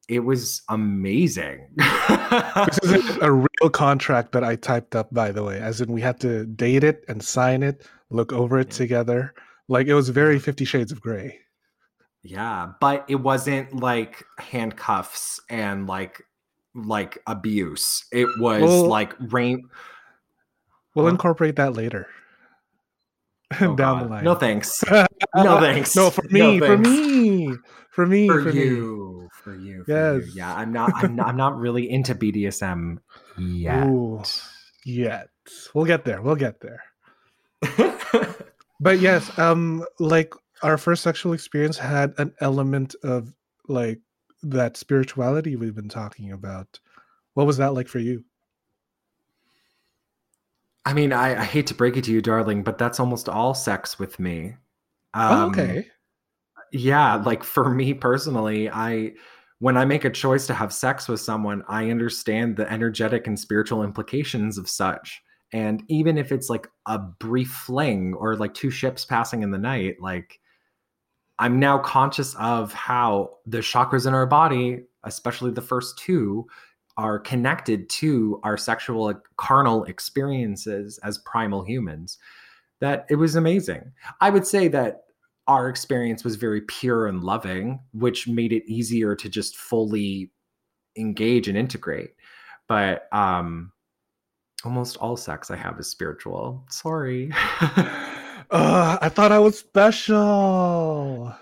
it 0.09 0.21
was 0.21 0.63
amazing. 0.69 1.69
this 1.77 2.79
is 2.83 3.17
a 3.21 3.33
real 3.33 3.71
contract 3.71 4.33
that 4.33 4.43
I 4.43 4.57
typed 4.57 4.97
up, 4.97 5.13
by 5.13 5.31
the 5.31 5.45
way, 5.45 5.61
as 5.61 5.81
in 5.81 5.93
we 5.93 6.01
had 6.01 6.19
to 6.21 6.45
date 6.47 6.83
it 6.83 7.05
and 7.09 7.23
sign 7.23 7.63
it, 7.63 7.87
look 8.11 8.33
over 8.33 8.59
it 8.59 8.69
yeah. 8.69 8.79
together. 8.79 9.35
Like 9.69 9.87
it 9.87 9.95
was 9.95 10.09
very 10.09 10.39
Fifty 10.39 10.65
Shades 10.65 10.93
of 10.93 11.01
Grey. 11.01 11.39
Yeah, 12.23 12.73
but 12.81 13.05
it 13.09 13.17
wasn't 13.17 13.75
like 13.77 14.25
handcuffs 14.39 15.41
and 15.49 15.87
like 15.87 16.23
like 16.75 17.19
abuse. 17.27 18.05
It 18.13 18.27
was 18.39 18.63
well, 18.63 18.87
like 18.87 19.15
rain. 19.19 19.69
We'll 20.95 21.09
incorporate 21.09 21.57
that 21.57 21.75
later. 21.75 22.07
Oh, 23.61 23.77
down 23.77 23.77
God. 23.77 24.05
the 24.05 24.09
line. 24.09 24.25
No 24.25 24.35
thanks. 24.35 24.83
no 24.91 25.61
thanks. 25.61 25.95
No 25.97 26.11
for 26.11 26.23
me. 26.31 26.59
No 26.59 26.67
for 26.67 26.79
me. 26.79 27.57
For 27.91 28.07
me. 28.07 28.29
For, 28.29 28.43
for 28.43 28.51
you. 28.51 29.21
Me. 29.23 29.29
For 29.43 29.55
you. 29.55 29.81
For 29.85 29.87
yes. 29.87 30.27
You. 30.27 30.33
Yeah. 30.35 30.55
I'm 30.55 30.73
not. 30.73 30.93
I'm 30.97 31.17
not. 31.17 31.29
I'm 31.29 31.37
not 31.37 31.57
really 31.57 31.91
into 31.91 32.15
BDSM 32.15 32.99
yet. 33.39 33.87
Ooh, 33.87 34.23
yet. 34.85 35.29
We'll 35.75 35.85
get 35.85 36.05
there. 36.05 36.23
We'll 36.23 36.37
get 36.37 36.61
there. 36.61 36.83
but 38.81 38.99
yes, 39.01 39.39
um, 39.39 39.85
like 39.99 40.35
our 40.63 40.79
first 40.79 41.03
sexual 41.03 41.33
experience 41.33 41.79
had 41.79 42.15
an 42.19 42.33
element 42.41 42.95
of 43.03 43.33
like 43.69 44.01
that 44.43 44.77
spirituality 44.77 45.57
we've 45.57 45.75
been 45.75 45.89
talking 45.89 46.33
about. 46.33 46.81
What 47.35 47.47
was 47.47 47.57
that 47.59 47.75
like 47.75 47.89
for 47.89 47.99
you? 47.99 48.25
I 50.85 50.93
mean, 50.93 51.13
I, 51.13 51.41
I, 51.41 51.45
hate 51.45 51.69
to 51.69 51.75
break 51.75 51.97
it 51.97 52.05
to 52.05 52.13
you, 52.13 52.21
darling, 52.21 52.65
but 52.65 52.77
that's 52.77 52.99
almost 52.99 53.29
all 53.29 53.55
sex 53.55 53.99
with 54.01 54.19
me. 54.19 54.57
Oh, 55.15 55.21
um, 55.21 55.41
oh, 55.41 55.47
okay. 55.51 55.87
Yeah, 56.73 57.17
like 57.17 57.45
for 57.45 57.71
me 57.71 57.95
personally, 57.95 58.69
I 58.69 59.13
when 59.61 59.77
I 59.77 59.85
make 59.85 60.05
a 60.05 60.11
choice 60.11 60.49
to 60.49 60.55
have 60.55 60.73
sex 60.73 61.07
with 61.07 61.21
someone, 61.21 61.63
I 61.69 61.91
understand 61.91 62.57
the 62.57 62.71
energetic 62.71 63.29
and 63.29 63.39
spiritual 63.39 63.85
implications 63.85 64.59
of 64.59 64.69
such. 64.69 65.23
And 65.53 65.85
even 65.89 66.19
if 66.19 66.33
it's 66.33 66.51
like 66.51 66.67
a 66.87 66.99
brief 66.99 67.51
fling 67.51 68.15
or 68.15 68.35
like 68.35 68.55
two 68.55 68.71
ships 68.71 69.05
passing 69.05 69.45
in 69.45 69.53
the 69.53 69.59
night, 69.59 70.01
like 70.01 70.41
I'm 71.39 71.61
now 71.61 71.79
conscious 71.79 72.35
of 72.37 72.73
how 72.73 73.37
the 73.47 73.59
chakras 73.59 74.07
in 74.07 74.15
our 74.15 74.27
body, 74.27 74.81
especially 75.05 75.53
the 75.53 75.61
first 75.61 75.99
two, 75.99 76.47
are 76.97 77.19
connected 77.19 77.89
to 77.89 78.41
our 78.43 78.57
sexual 78.57 79.13
carnal 79.37 79.85
experiences 79.85 80.99
as 81.03 81.19
primal 81.19 81.63
humans 81.65 82.19
that 82.81 83.07
it 83.09 83.15
was 83.17 83.37
amazing. 83.37 83.93
I 84.21 84.31
would 84.31 84.47
say 84.47 84.69
that 84.69 85.05
our 85.49 85.69
experience 85.69 86.25
was 86.25 86.37
very 86.37 86.61
pure 86.63 87.07
and 87.07 87.23
loving 87.23 87.81
which 87.93 88.29
made 88.29 88.53
it 88.53 88.71
easier 88.71 89.15
to 89.17 89.29
just 89.29 89.57
fully 89.57 90.31
engage 90.97 91.49
and 91.49 91.57
integrate. 91.57 92.11
But 92.69 93.09
um 93.13 93.73
almost 94.65 94.97
all 94.99 95.17
sex 95.17 95.51
i 95.51 95.57
have 95.57 95.79
is 95.81 95.89
spiritual. 95.89 96.65
Sorry. 96.71 97.33
Uh, 98.51 98.99
i 99.01 99.09
thought 99.09 99.33
i 99.33 99.39
was 99.39 99.59
special 99.59 101.35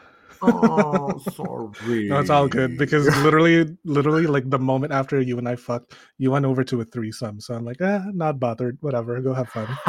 oh, 0.42 1.18
sorry. 1.32 2.08
No, 2.08 2.20
it's 2.20 2.30
all 2.30 2.48
good 2.48 2.76
because 2.78 3.06
literally, 3.22 3.76
literally, 3.84 4.26
like 4.26 4.48
the 4.48 4.58
moment 4.58 4.92
after 4.92 5.20
you 5.20 5.38
and 5.38 5.48
I 5.48 5.56
fucked, 5.56 5.94
you 6.18 6.30
went 6.30 6.44
over 6.44 6.64
to 6.64 6.80
a 6.80 6.84
threesome. 6.84 7.40
So 7.40 7.54
I'm 7.54 7.64
like, 7.64 7.80
eh, 7.80 8.00
not 8.12 8.38
bothered. 8.40 8.78
Whatever, 8.80 9.20
go 9.20 9.34
have 9.34 9.48
fun. 9.48 9.68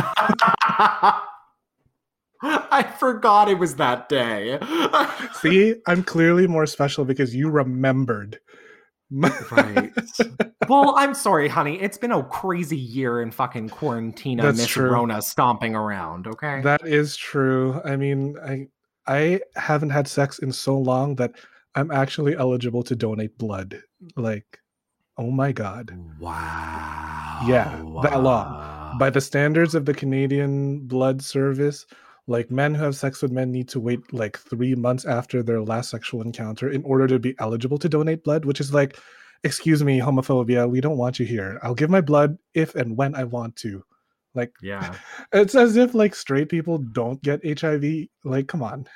I 2.43 2.91
forgot 2.99 3.49
it 3.49 3.59
was 3.59 3.75
that 3.75 4.09
day. 4.09 4.59
See, 5.33 5.75
I'm 5.87 6.03
clearly 6.03 6.47
more 6.47 6.65
special 6.65 7.05
because 7.05 7.35
you 7.35 7.49
remembered. 7.49 8.39
right. 9.51 9.91
Well, 10.67 10.95
I'm 10.95 11.13
sorry, 11.13 11.49
honey. 11.49 11.79
It's 11.81 11.97
been 11.97 12.11
a 12.11 12.23
crazy 12.23 12.77
year 12.77 13.21
in 13.21 13.31
fucking 13.31 13.69
quarantine. 13.69 14.37
Miss. 14.37 14.77
Rona 14.77 15.21
stomping 15.21 15.75
around. 15.75 16.27
Okay. 16.27 16.61
That 16.61 16.87
is 16.87 17.17
true. 17.17 17.81
I 17.83 17.97
mean, 17.97 18.37
I 18.41 18.67
I 19.07 19.41
haven't 19.55 19.89
had 19.89 20.07
sex 20.07 20.39
in 20.39 20.51
so 20.51 20.77
long 20.77 21.15
that 21.15 21.33
I'm 21.75 21.91
actually 21.91 22.35
eligible 22.35 22.83
to 22.83 22.95
donate 22.95 23.37
blood. 23.37 23.81
Like, 24.15 24.59
oh 25.17 25.31
my 25.31 25.51
god. 25.51 25.91
Wow. 26.19 27.45
Yeah, 27.47 27.81
wow. 27.81 28.01
that 28.01 28.21
long. 28.21 28.97
By 28.99 29.09
the 29.09 29.21
standards 29.21 29.73
of 29.73 29.85
the 29.85 29.93
Canadian 29.93 30.87
Blood 30.87 31.21
Service, 31.21 31.85
like 32.27 32.51
men 32.51 32.75
who 32.75 32.83
have 32.83 32.95
sex 32.95 33.21
with 33.21 33.31
men 33.31 33.51
need 33.51 33.67
to 33.69 33.79
wait 33.79 34.13
like 34.13 34.37
three 34.37 34.75
months 34.75 35.05
after 35.05 35.41
their 35.41 35.61
last 35.61 35.89
sexual 35.89 36.21
encounter 36.21 36.69
in 36.69 36.83
order 36.83 37.07
to 37.07 37.19
be 37.19 37.35
eligible 37.39 37.77
to 37.79 37.89
donate 37.89 38.23
blood, 38.23 38.45
which 38.45 38.59
is 38.59 38.73
like, 38.73 38.97
excuse 39.43 39.83
me, 39.83 39.99
homophobia, 39.99 40.69
we 40.69 40.81
don't 40.81 40.97
want 40.97 41.19
you 41.19 41.25
here. 41.25 41.59
I'll 41.63 41.73
give 41.73 41.89
my 41.89 42.01
blood 42.01 42.37
if 42.53 42.75
and 42.75 42.95
when 42.97 43.15
I 43.15 43.23
want 43.23 43.55
to. 43.57 43.83
Like, 44.33 44.51
yeah, 44.61 44.95
it's 45.33 45.55
as 45.55 45.75
if 45.75 45.93
like 45.93 46.15
straight 46.15 46.49
people 46.49 46.77
don't 46.77 47.21
get 47.21 47.59
HIV. 47.59 47.83
Like, 48.23 48.47
come 48.47 48.63
on, 48.63 48.87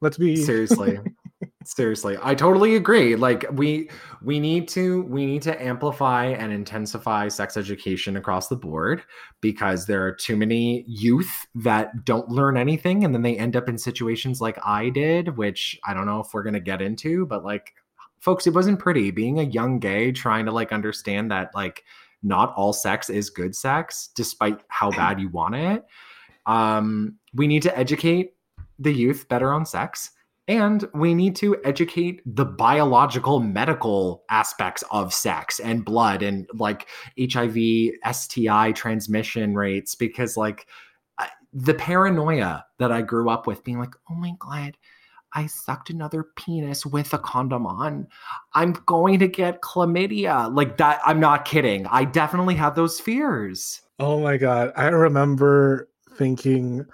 let's 0.00 0.18
be 0.18 0.36
seriously. 0.36 0.98
seriously. 1.64 2.16
I 2.20 2.34
totally 2.34 2.76
agree. 2.76 3.14
Like 3.14 3.44
we 3.52 3.88
we 4.22 4.40
need 4.40 4.68
to 4.68 5.02
we 5.04 5.26
need 5.26 5.42
to 5.42 5.62
amplify 5.62 6.26
and 6.26 6.52
intensify 6.52 7.28
sex 7.28 7.56
education 7.56 8.16
across 8.16 8.48
the 8.48 8.56
board 8.56 9.02
because 9.40 9.86
there 9.86 10.04
are 10.04 10.12
too 10.12 10.36
many 10.36 10.84
youth 10.88 11.46
that 11.54 12.04
don't 12.04 12.28
learn 12.28 12.56
anything 12.56 13.04
and 13.04 13.14
then 13.14 13.22
they 13.22 13.36
end 13.36 13.56
up 13.56 13.68
in 13.68 13.78
situations 13.78 14.40
like 14.40 14.58
i 14.64 14.88
did 14.88 15.36
which 15.36 15.78
i 15.84 15.94
don't 15.94 16.06
know 16.06 16.20
if 16.20 16.28
we're 16.32 16.42
going 16.42 16.52
to 16.52 16.60
get 16.60 16.82
into 16.82 17.26
but 17.26 17.44
like 17.44 17.72
folks 18.22 18.46
it 18.46 18.54
wasn't 18.54 18.78
pretty. 18.78 19.10
Being 19.10 19.40
a 19.40 19.42
young 19.42 19.80
gay 19.80 20.12
trying 20.12 20.46
to 20.46 20.52
like 20.52 20.72
understand 20.72 21.30
that 21.30 21.50
like 21.54 21.84
not 22.22 22.54
all 22.56 22.72
sex 22.72 23.10
is 23.10 23.30
good 23.30 23.54
sex, 23.54 24.10
despite 24.14 24.60
how 24.68 24.90
bad 24.90 25.20
you 25.20 25.28
want 25.28 25.54
it. 25.54 25.84
Um, 26.46 27.16
we 27.34 27.46
need 27.46 27.62
to 27.62 27.78
educate 27.78 28.34
the 28.78 28.92
youth 28.92 29.28
better 29.28 29.52
on 29.52 29.64
sex 29.64 30.10
and 30.48 30.88
we 30.92 31.14
need 31.14 31.36
to 31.36 31.56
educate 31.64 32.20
the 32.26 32.44
biological 32.44 33.38
medical 33.40 34.24
aspects 34.28 34.82
of 34.90 35.14
sex 35.14 35.60
and 35.60 35.84
blood 35.84 36.22
and 36.22 36.48
like 36.54 36.88
hiv 37.32 37.56
sti 38.12 38.72
transmission 38.72 39.54
rates 39.54 39.94
because 39.94 40.36
like 40.36 40.66
the 41.52 41.74
paranoia 41.74 42.64
that 42.78 42.90
i 42.90 43.00
grew 43.00 43.30
up 43.30 43.46
with 43.46 43.62
being 43.62 43.78
like 43.78 43.94
oh 44.10 44.14
my 44.14 44.32
god 44.38 44.76
I 45.34 45.46
sucked 45.46 45.90
another 45.90 46.24
penis 46.36 46.84
with 46.84 47.12
a 47.14 47.18
condom 47.18 47.66
on. 47.66 48.06
I'm 48.54 48.72
going 48.86 49.18
to 49.20 49.28
get 49.28 49.62
chlamydia. 49.62 50.54
Like 50.54 50.76
that, 50.76 51.00
I'm 51.04 51.20
not 51.20 51.44
kidding. 51.44 51.86
I 51.86 52.04
definitely 52.04 52.54
have 52.56 52.74
those 52.74 53.00
fears. 53.00 53.82
Oh 53.98 54.20
my 54.20 54.36
God. 54.36 54.72
I 54.76 54.88
remember 54.88 55.88
thinking, 56.16 56.84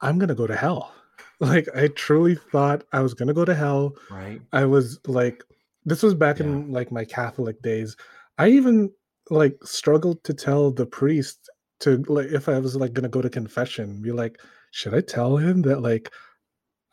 I'm 0.00 0.18
going 0.18 0.28
to 0.28 0.34
go 0.34 0.46
to 0.46 0.56
hell. 0.56 0.92
Like, 1.40 1.68
I 1.74 1.88
truly 1.88 2.36
thought 2.36 2.84
I 2.92 3.00
was 3.00 3.12
going 3.12 3.26
to 3.26 3.34
go 3.34 3.44
to 3.44 3.56
hell. 3.56 3.96
Right. 4.08 4.40
I 4.52 4.64
was 4.64 5.00
like, 5.06 5.42
this 5.84 6.02
was 6.02 6.14
back 6.14 6.38
yeah. 6.38 6.46
in 6.46 6.70
like 6.70 6.92
my 6.92 7.04
Catholic 7.04 7.60
days. 7.60 7.96
I 8.38 8.48
even 8.48 8.92
like 9.30 9.56
struggled 9.64 10.22
to 10.24 10.32
tell 10.32 10.70
the 10.70 10.86
priest 10.86 11.50
to 11.80 12.02
like 12.08 12.28
if 12.28 12.48
I 12.48 12.58
was 12.60 12.76
like 12.76 12.92
going 12.92 13.02
to 13.02 13.08
go 13.08 13.20
to 13.20 13.28
confession, 13.28 14.00
be 14.00 14.12
like, 14.12 14.40
should 14.70 14.94
I 14.94 15.00
tell 15.00 15.36
him 15.36 15.62
that 15.62 15.82
like 15.82 16.10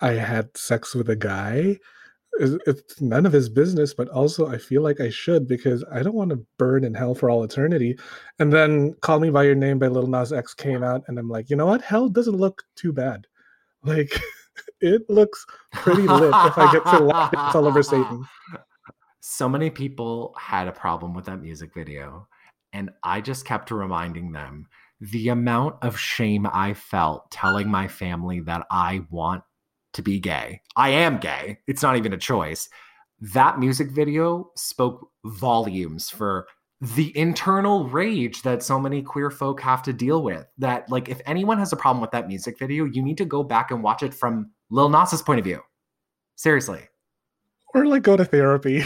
I 0.02 0.14
had 0.14 0.56
sex 0.58 0.96
with 0.96 1.10
a 1.10 1.16
guy. 1.16 1.78
It's 2.40 3.00
none 3.02 3.26
of 3.26 3.34
his 3.34 3.50
business, 3.50 3.94
but 3.94 4.08
also 4.10 4.48
I 4.48 4.58
feel 4.58 4.82
like 4.82 5.00
I 5.00 5.10
should 5.10 5.48
because 5.48 5.84
I 5.92 6.02
don't 6.02 6.16
want 6.16 6.32
to 6.32 6.46
burn 6.58 6.84
in 6.84 6.94
hell 6.94 7.14
for 7.14 7.30
all 7.30 7.44
eternity. 7.44 7.98
And 8.40 8.52
then 8.52 8.96
Call 9.02 9.20
Me 9.20 9.30
By 9.30 9.44
Your 9.44 9.56
Name 9.56 9.80
by 9.80 9.88
Lil 9.88 10.08
Nas 10.08 10.34
X 10.34 10.54
came 10.54 10.82
out, 10.82 11.04
and 11.08 11.20
I'm 11.20 11.30
like, 11.30 11.50
you 11.50 11.56
know 11.56 11.66
what? 11.68 11.82
Hell 11.82 12.10
doesn't 12.10 12.38
look 12.38 12.64
too 12.76 12.94
bad. 12.94 13.28
Like, 13.84 14.20
it 14.82 15.08
looks 15.10 15.46
pretty 15.72 16.08
lit 16.08 16.34
if 16.34 16.58
I 16.58 16.72
get 16.72 16.86
to 16.86 17.00
light 17.00 17.34
all 17.36 17.68
over 17.68 17.84
Satan. 17.84 18.26
So 19.24 19.48
many 19.48 19.70
people 19.70 20.34
had 20.36 20.68
a 20.68 20.72
problem 20.72 21.14
with 21.14 21.26
that 21.26 21.44
music 21.44 21.76
video, 21.76 22.28
and 22.74 22.90
I 23.04 23.22
just 23.22 23.46
kept 23.46 23.70
reminding 23.70 24.32
them 24.32 24.66
the 25.00 25.30
amount 25.30 25.76
of 25.84 25.98
shame 25.98 26.48
I 26.52 26.74
felt 26.74 27.30
telling 27.30 27.70
my 27.70 27.88
family 27.88 28.40
that 28.42 28.66
I 28.72 29.04
want 29.12 29.44
to 29.94 30.02
be 30.02 30.20
gay. 30.20 30.62
I 30.76 30.90
am 30.90 31.18
gay. 31.18 31.60
It's 31.68 31.82
not 31.82 31.98
even 31.98 32.14
a 32.14 32.18
choice. 32.18 32.70
That 33.20 33.60
music 33.60 33.92
video 33.92 34.52
spoke 34.56 35.10
volumes 35.26 36.10
for 36.10 36.48
the 36.82 37.16
internal 37.16 37.88
rage 37.88 38.42
that 38.42 38.64
so 38.64 38.80
many 38.80 39.04
queer 39.04 39.30
folk 39.30 39.62
have 39.62 39.84
to 39.84 39.94
deal 39.94 40.24
with. 40.24 40.48
That, 40.58 40.90
like, 40.90 41.10
if 41.10 41.22
anyone 41.28 41.60
has 41.60 41.72
a 41.72 41.76
problem 41.76 42.02
with 42.02 42.12
that 42.12 42.28
music 42.28 42.58
video, 42.58 42.86
you 42.86 43.04
need 43.04 43.20
to 43.20 43.26
go 43.26 43.44
back 43.44 43.70
and 43.70 43.84
watch 43.84 44.02
it 44.02 44.14
from 44.14 44.50
Lil 44.72 44.90
Nas's 44.90 45.22
point 45.22 45.40
of 45.40 45.46
view. 45.46 45.62
Seriously. 46.36 46.82
Or, 47.76 47.86
like, 47.86 48.02
go 48.02 48.18
to 48.18 48.26
therapy. 48.26 48.84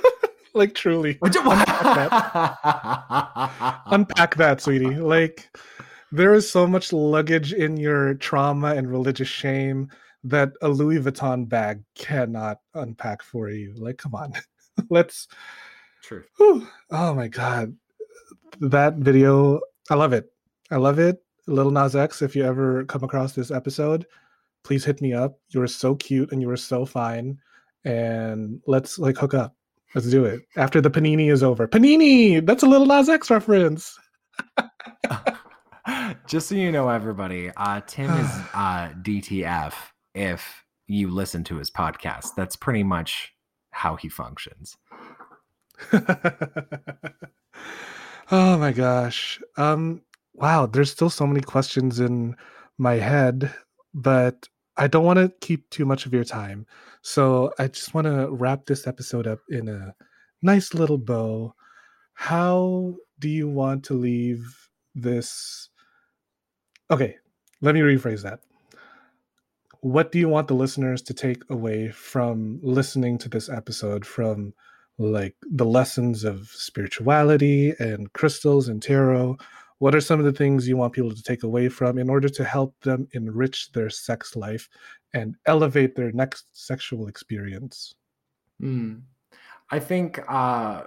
like, 0.54 0.74
truly. 0.74 1.18
Unpack 1.20 1.82
that. 1.82 3.82
Unpack 3.86 4.36
that, 4.36 4.62
sweetie. 4.62 4.96
Like, 4.96 5.54
there 6.10 6.32
is 6.32 6.50
so 6.50 6.66
much 6.66 6.94
luggage 6.94 7.52
in 7.52 7.76
your 7.76 8.14
trauma 8.14 8.74
and 8.74 8.90
religious 8.90 9.28
shame 9.28 9.90
that 10.24 10.52
a 10.62 10.68
Louis 10.68 10.98
Vuitton 10.98 11.48
bag 11.48 11.82
cannot 11.94 12.58
unpack 12.74 13.22
for 13.22 13.50
you. 13.50 13.74
Like, 13.76 13.98
come 13.98 14.14
on, 14.14 14.32
let's. 14.90 15.28
True. 16.02 16.24
Whew, 16.36 16.66
oh 16.90 17.14
my 17.14 17.28
god, 17.28 17.74
that 18.60 18.96
video! 18.96 19.60
I 19.90 19.94
love 19.94 20.12
it. 20.12 20.30
I 20.70 20.76
love 20.76 20.98
it. 20.98 21.22
Lil 21.46 21.70
Nas 21.70 21.94
X, 21.94 22.22
if 22.22 22.34
you 22.34 22.44
ever 22.44 22.84
come 22.84 23.04
across 23.04 23.34
this 23.34 23.50
episode, 23.50 24.06
please 24.64 24.84
hit 24.84 25.02
me 25.02 25.12
up. 25.12 25.38
You 25.50 25.60
were 25.60 25.66
so 25.66 25.94
cute 25.94 26.32
and 26.32 26.40
you 26.40 26.48
were 26.48 26.56
so 26.56 26.86
fine, 26.86 27.38
and 27.84 28.60
let's 28.66 28.98
like 28.98 29.16
hook 29.16 29.34
up. 29.34 29.54
Let's 29.94 30.10
do 30.10 30.24
it 30.24 30.42
after 30.56 30.80
the 30.80 30.90
panini 30.90 31.30
is 31.30 31.42
over. 31.42 31.68
Panini. 31.68 32.44
That's 32.44 32.62
a 32.62 32.66
Lil 32.66 32.86
Nas 32.86 33.08
X 33.08 33.30
reference. 33.30 33.96
Just 36.26 36.48
so 36.48 36.54
you 36.54 36.72
know, 36.72 36.88
everybody, 36.88 37.50
uh, 37.56 37.82
Tim 37.86 38.10
is 38.10 38.26
uh, 38.54 38.88
DTF 39.02 39.74
if 40.14 40.64
you 40.86 41.10
listen 41.10 41.44
to 41.44 41.56
his 41.56 41.70
podcast. 41.70 42.34
That's 42.36 42.56
pretty 42.56 42.82
much 42.82 43.32
how 43.70 43.96
he 43.96 44.08
functions. 44.08 44.76
oh 48.30 48.58
my 48.58 48.72
gosh. 48.72 49.40
Um 49.56 50.02
wow, 50.34 50.66
there's 50.66 50.90
still 50.90 51.10
so 51.10 51.26
many 51.26 51.40
questions 51.40 52.00
in 52.00 52.36
my 52.78 52.94
head, 52.94 53.52
but 53.92 54.48
I 54.76 54.88
don't 54.88 55.04
want 55.04 55.18
to 55.18 55.32
keep 55.40 55.70
too 55.70 55.84
much 55.84 56.06
of 56.06 56.12
your 56.12 56.24
time. 56.24 56.66
So 57.02 57.52
I 57.58 57.68
just 57.68 57.94
want 57.94 58.06
to 58.06 58.28
wrap 58.30 58.66
this 58.66 58.86
episode 58.86 59.26
up 59.26 59.40
in 59.48 59.68
a 59.68 59.94
nice 60.42 60.74
little 60.74 60.98
bow. 60.98 61.54
How 62.14 62.94
do 63.18 63.28
you 63.28 63.48
want 63.48 63.84
to 63.84 63.94
leave 63.94 64.68
this? 64.94 65.68
Okay, 66.90 67.16
let 67.60 67.74
me 67.74 67.80
rephrase 67.80 68.22
that 68.22 68.40
what 69.84 70.10
do 70.10 70.18
you 70.18 70.30
want 70.30 70.48
the 70.48 70.54
listeners 70.54 71.02
to 71.02 71.12
take 71.12 71.42
away 71.50 71.90
from 71.90 72.58
listening 72.62 73.18
to 73.18 73.28
this 73.28 73.50
episode 73.50 74.06
from 74.06 74.54
like 74.96 75.36
the 75.42 75.66
lessons 75.66 76.24
of 76.24 76.48
spirituality 76.48 77.74
and 77.78 78.10
crystals 78.14 78.68
and 78.68 78.82
tarot? 78.82 79.36
What 79.80 79.94
are 79.94 80.00
some 80.00 80.18
of 80.18 80.24
the 80.24 80.32
things 80.32 80.66
you 80.66 80.78
want 80.78 80.94
people 80.94 81.14
to 81.14 81.22
take 81.22 81.42
away 81.42 81.68
from 81.68 81.98
in 81.98 82.08
order 82.08 82.30
to 82.30 82.44
help 82.44 82.74
them 82.80 83.08
enrich 83.12 83.72
their 83.72 83.90
sex 83.90 84.34
life 84.34 84.70
and 85.12 85.34
elevate 85.44 85.96
their 85.96 86.12
next 86.12 86.46
sexual 86.54 87.06
experience? 87.06 87.94
Mm. 88.62 89.02
i 89.70 89.78
think 89.78 90.20
uh 90.28 90.84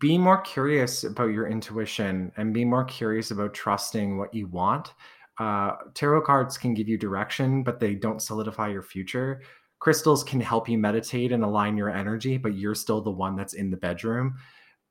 be 0.00 0.18
more 0.18 0.40
curious 0.40 1.04
about 1.04 1.26
your 1.26 1.46
intuition 1.46 2.32
and 2.36 2.52
be 2.52 2.64
more 2.64 2.84
curious 2.84 3.30
about 3.30 3.54
trusting 3.54 4.18
what 4.18 4.34
you 4.34 4.48
want 4.48 4.94
uh, 5.40 5.76
tarot 5.94 6.20
cards 6.20 6.58
can 6.58 6.74
give 6.74 6.86
you 6.86 6.98
direction, 6.98 7.62
but 7.62 7.80
they 7.80 7.94
don't 7.94 8.20
solidify 8.20 8.68
your 8.68 8.82
future. 8.82 9.40
Crystals 9.78 10.22
can 10.22 10.38
help 10.38 10.68
you 10.68 10.76
meditate 10.76 11.32
and 11.32 11.42
align 11.42 11.78
your 11.78 11.88
energy, 11.88 12.36
but 12.36 12.54
you're 12.54 12.74
still 12.74 13.00
the 13.00 13.10
one 13.10 13.36
that's 13.36 13.54
in 13.54 13.70
the 13.70 13.76
bedroom. 13.78 14.36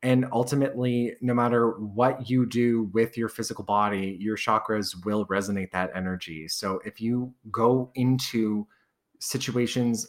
And 0.02 0.26
ultimately, 0.32 1.16
no 1.22 1.36
matter 1.36 1.72
what 1.80 2.30
you 2.30 2.48
do 2.48 2.90
with 2.94 3.16
your 3.16 3.30
physical 3.30 3.64
body, 3.64 4.18
your 4.20 4.38
chakras 4.38 5.06
will 5.06 5.28
resonate 5.28 5.72
that 5.72 5.92
energy. 5.94 6.48
So 6.48 6.82
if 6.84 7.00
you 7.00 7.32
go 7.52 7.92
into 7.94 8.66
situations, 9.20 10.08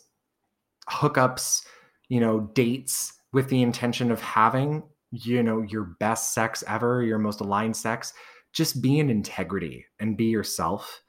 hookups, 0.89 1.67
you 2.09 2.21
know, 2.21 2.51
dates 2.55 3.13
with 3.35 3.49
the 3.51 3.61
intention 3.61 4.11
of 4.11 4.23
having, 4.23 4.85
you 5.11 5.43
know, 5.43 5.61
your 5.61 5.85
best 5.85 6.33
sex 6.33 6.65
ever, 6.67 7.03
your 7.03 7.19
most 7.19 7.41
aligned 7.41 7.77
sex, 7.77 8.15
just 8.53 8.83
be 8.83 8.99
in 8.99 9.11
integrity 9.11 9.87
and 9.99 10.17
be 10.17 10.27
yourself. 10.27 11.03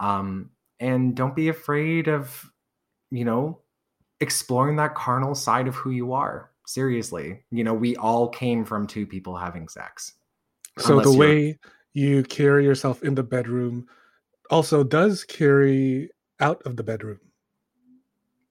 Um, 0.00 0.50
and 0.80 1.14
don't 1.14 1.34
be 1.34 1.48
afraid 1.48 2.08
of, 2.08 2.50
you 3.10 3.24
know, 3.24 3.60
exploring 4.20 4.76
that 4.76 4.94
carnal 4.94 5.34
side 5.34 5.68
of 5.68 5.74
who 5.74 5.90
you 5.90 6.12
are. 6.12 6.50
Seriously, 6.66 7.44
you 7.50 7.62
know, 7.62 7.74
we 7.74 7.94
all 7.96 8.28
came 8.28 8.64
from 8.64 8.86
two 8.86 9.06
people 9.06 9.36
having 9.36 9.68
sex. 9.68 10.12
So 10.78 11.00
the 11.00 11.12
way 11.12 11.58
you 11.94 12.22
carry 12.24 12.64
yourself 12.64 13.02
in 13.02 13.14
the 13.14 13.22
bedroom 13.22 13.86
also 14.50 14.84
does 14.84 15.24
carry 15.24 16.10
out 16.40 16.60
of 16.66 16.76
the 16.76 16.82
bedroom. 16.82 17.20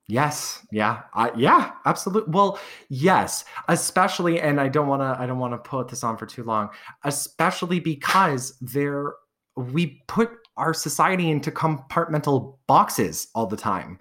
Yes. 0.07 0.65
Yeah. 0.71 1.01
Yeah. 1.35 1.71
Absolutely. 1.85 2.31
Well, 2.31 2.59
yes. 2.89 3.43
Especially, 3.67 4.39
and 4.39 4.61
I 4.61 4.67
don't 4.67 4.87
want 4.87 5.01
to. 5.01 5.19
I 5.19 5.25
don't 5.25 5.39
want 5.39 5.53
to 5.53 5.69
put 5.69 5.87
this 5.87 6.03
on 6.03 6.17
for 6.17 6.25
too 6.27 6.43
long. 6.43 6.69
Especially 7.03 7.79
because 7.79 8.55
there, 8.61 9.13
we 9.55 10.03
put 10.07 10.29
our 10.57 10.73
society 10.73 11.31
into 11.31 11.51
compartmental 11.51 12.57
boxes 12.67 13.27
all 13.33 13.47
the 13.47 13.57
time. 13.57 13.99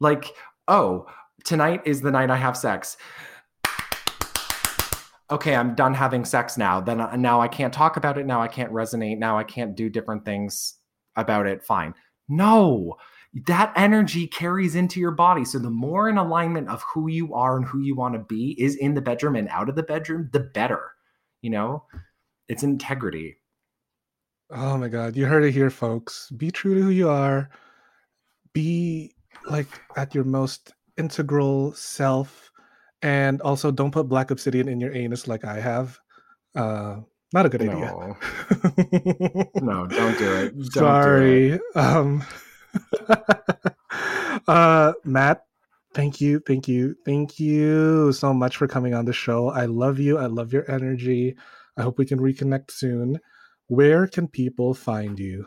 Like, 0.00 0.32
oh, 0.68 1.06
tonight 1.44 1.82
is 1.84 2.00
the 2.00 2.10
night 2.10 2.30
I 2.30 2.36
have 2.36 2.56
sex. 2.56 2.96
Okay, 5.30 5.56
I'm 5.56 5.74
done 5.74 5.94
having 5.94 6.24
sex 6.24 6.58
now. 6.58 6.80
Then 6.80 7.00
uh, 7.00 7.16
now 7.16 7.40
I 7.40 7.48
can't 7.48 7.72
talk 7.72 7.96
about 7.96 8.18
it. 8.18 8.26
Now 8.26 8.42
I 8.42 8.48
can't 8.48 8.72
resonate. 8.72 9.18
Now 9.18 9.38
I 9.38 9.44
can't 9.44 9.74
do 9.74 9.88
different 9.88 10.24
things 10.24 10.74
about 11.16 11.46
it. 11.46 11.64
Fine. 11.64 11.94
No, 12.28 12.96
that 13.46 13.72
energy 13.76 14.26
carries 14.26 14.74
into 14.74 15.00
your 15.00 15.10
body. 15.10 15.44
So 15.44 15.58
the 15.58 15.70
more 15.70 16.08
in 16.08 16.18
alignment 16.18 16.68
of 16.68 16.82
who 16.82 17.08
you 17.08 17.34
are 17.34 17.56
and 17.56 17.64
who 17.64 17.80
you 17.80 17.94
want 17.94 18.14
to 18.14 18.20
be 18.20 18.54
is 18.58 18.76
in 18.76 18.94
the 18.94 19.00
bedroom 19.00 19.36
and 19.36 19.48
out 19.48 19.68
of 19.68 19.76
the 19.76 19.82
bedroom, 19.82 20.28
the 20.32 20.40
better. 20.40 20.92
You 21.40 21.50
know, 21.50 21.84
it's 22.48 22.62
integrity. 22.62 23.36
Oh 24.50 24.76
my 24.76 24.88
God. 24.88 25.16
You 25.16 25.24
heard 25.26 25.44
it 25.44 25.52
here, 25.52 25.70
folks. 25.70 26.30
Be 26.30 26.50
true 26.50 26.74
to 26.74 26.82
who 26.82 26.90
you 26.90 27.08
are. 27.08 27.48
Be 28.52 29.14
like 29.46 29.68
at 29.96 30.14
your 30.14 30.24
most 30.24 30.74
integral 30.98 31.72
self. 31.72 32.50
And 33.00 33.40
also 33.40 33.70
don't 33.70 33.90
put 33.90 34.08
black 34.08 34.30
obsidian 34.30 34.68
in 34.68 34.78
your 34.78 34.94
anus 34.94 35.26
like 35.26 35.44
I 35.44 35.58
have. 35.58 35.98
Uh, 36.54 37.00
not 37.32 37.46
a 37.46 37.48
good 37.48 37.62
no. 37.62 37.72
idea. 37.72 39.46
no, 39.62 39.86
don't 39.86 40.18
do 40.18 40.34
it. 40.34 40.54
Don't 40.54 40.70
Sorry. 40.70 41.48
Do 41.48 41.54
it. 41.54 41.76
Um 41.76 42.22
uh, 44.48 44.92
Matt, 45.04 45.44
thank 45.94 46.20
you, 46.20 46.40
thank 46.46 46.68
you, 46.68 46.94
thank 47.04 47.38
you 47.38 48.12
so 48.12 48.32
much 48.32 48.56
for 48.56 48.66
coming 48.66 48.94
on 48.94 49.04
the 49.04 49.12
show. 49.12 49.48
I 49.48 49.66
love 49.66 49.98
you. 49.98 50.18
I 50.18 50.26
love 50.26 50.52
your 50.52 50.70
energy. 50.70 51.36
I 51.76 51.82
hope 51.82 51.98
we 51.98 52.06
can 52.06 52.18
reconnect 52.18 52.70
soon. 52.70 53.18
Where 53.68 54.06
can 54.06 54.28
people 54.28 54.74
find 54.74 55.18
you? 55.18 55.46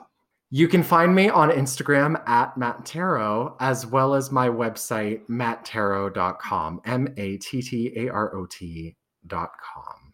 You 0.51 0.67
can 0.67 0.84
find 0.84 1.13
me 1.13 1.30
on 1.30 1.49
Instagram 1.49 2.21
at 2.28 2.55
Matt 2.55 2.86
Tarot, 2.86 3.57
as 3.59 3.86
well 3.86 4.13
as 4.13 4.32
my 4.32 4.47
website, 4.47 5.26
mattarot.com, 5.28 6.82
M 6.86 7.13
A 7.17 7.38
T 7.38 7.61
T 7.61 7.91
A 7.95 8.09
R 8.09 8.36
O 8.36 8.45
T.com. 8.45 10.13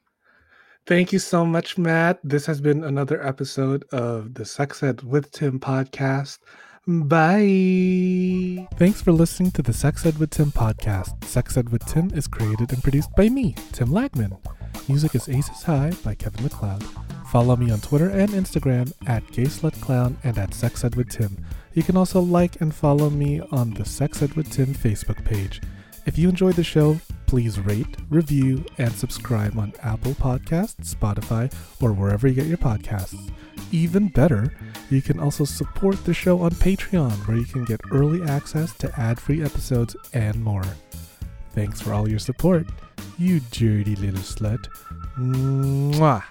Thank 0.88 1.14
you 1.14 1.20
so 1.20 1.46
much, 1.46 1.78
Matt. 1.78 2.20
This 2.24 2.46
has 2.48 2.60
been 2.60 2.84
another 2.84 3.26
episode 3.26 3.84
of 3.92 4.34
the 4.34 4.46
Sex 4.46 4.82
Ed 4.82 5.04
with 5.04 5.32
Tim 5.32 5.60
podcast. 5.60 6.40
Bye. 6.88 8.68
Thanks 8.78 9.04
for 9.04 9.12
listening 9.12 9.52
to 9.52 9.62
the 9.62 9.72
Sex 9.72 10.04
Ed 10.04 10.18
with 10.18 10.32
Tim 10.32 10.52
podcast. 10.52 11.24
Sex 11.26 11.56
Ed 11.56 11.70
with 11.70 11.86
Tim 11.86 12.10
is 12.16 12.26
created 12.26 12.74
and 12.74 12.82
produced 12.82 13.16
by 13.16 13.30
me, 13.30 13.54
Tim 13.72 13.90
Lagman. 13.90 14.40
Music 14.90 15.14
is 15.14 15.30
Aces 15.30 15.62
High 15.62 15.92
by 16.04 16.16
Kevin 16.16 16.44
MacLeod. 16.44 16.84
Follow 17.32 17.56
me 17.56 17.70
on 17.70 17.82
Twitter 17.82 18.10
and 18.10 18.32
Instagram 18.32 18.92
at 19.06 19.24
GaySlutClown 19.28 20.16
and 20.24 20.40
at 20.40 20.56
Sex 20.56 20.84
Ed 20.84 20.96
with 20.96 21.10
Tim. 21.10 21.46
You 21.76 21.84
can 21.84 21.96
also 21.98 22.20
like 22.20 22.60
and 22.62 22.74
follow 22.74 23.12
me 23.12 23.42
on 23.52 23.76
the 23.76 23.86
Sex 23.86 24.24
Ed 24.24 24.34
with 24.34 24.52
Tim 24.52 24.74
Facebook 24.74 25.24
page. 25.24 25.62
If 26.08 26.18
you 26.18 26.30
enjoyed 26.30 26.56
the 26.56 26.64
show, 26.64 27.00
please 27.32 27.62
rate, 27.62 27.96
review, 28.10 28.62
and 28.78 28.92
subscribe 28.92 29.58
on 29.58 29.72
Apple 29.82 30.12
Podcasts, 30.16 30.94
Spotify, 30.94 31.50
or 31.82 31.94
wherever 31.94 32.28
you 32.28 32.34
get 32.34 32.46
your 32.46 32.58
podcasts. 32.58 33.32
Even 33.72 34.10
better, 34.10 34.54
you 34.90 35.02
can 35.02 35.18
also 35.18 35.46
support 35.46 36.04
the 36.04 36.14
show 36.14 36.42
on 36.42 36.52
Patreon, 36.52 37.14
where 37.26 37.38
you 37.38 37.46
can 37.46 37.64
get 37.64 37.80
early 37.90 38.22
access 38.30 38.74
to 38.74 38.92
ad 39.00 39.18
free 39.18 39.42
episodes 39.42 39.96
and 40.12 40.44
more. 40.44 40.66
Thanks 41.54 41.80
for 41.80 41.94
all 41.94 42.06
your 42.06 42.20
support, 42.20 42.68
you 43.18 43.40
dirty 43.50 43.96
little 43.96 44.20
slut. 44.20 44.68
Mwah! 45.18 46.24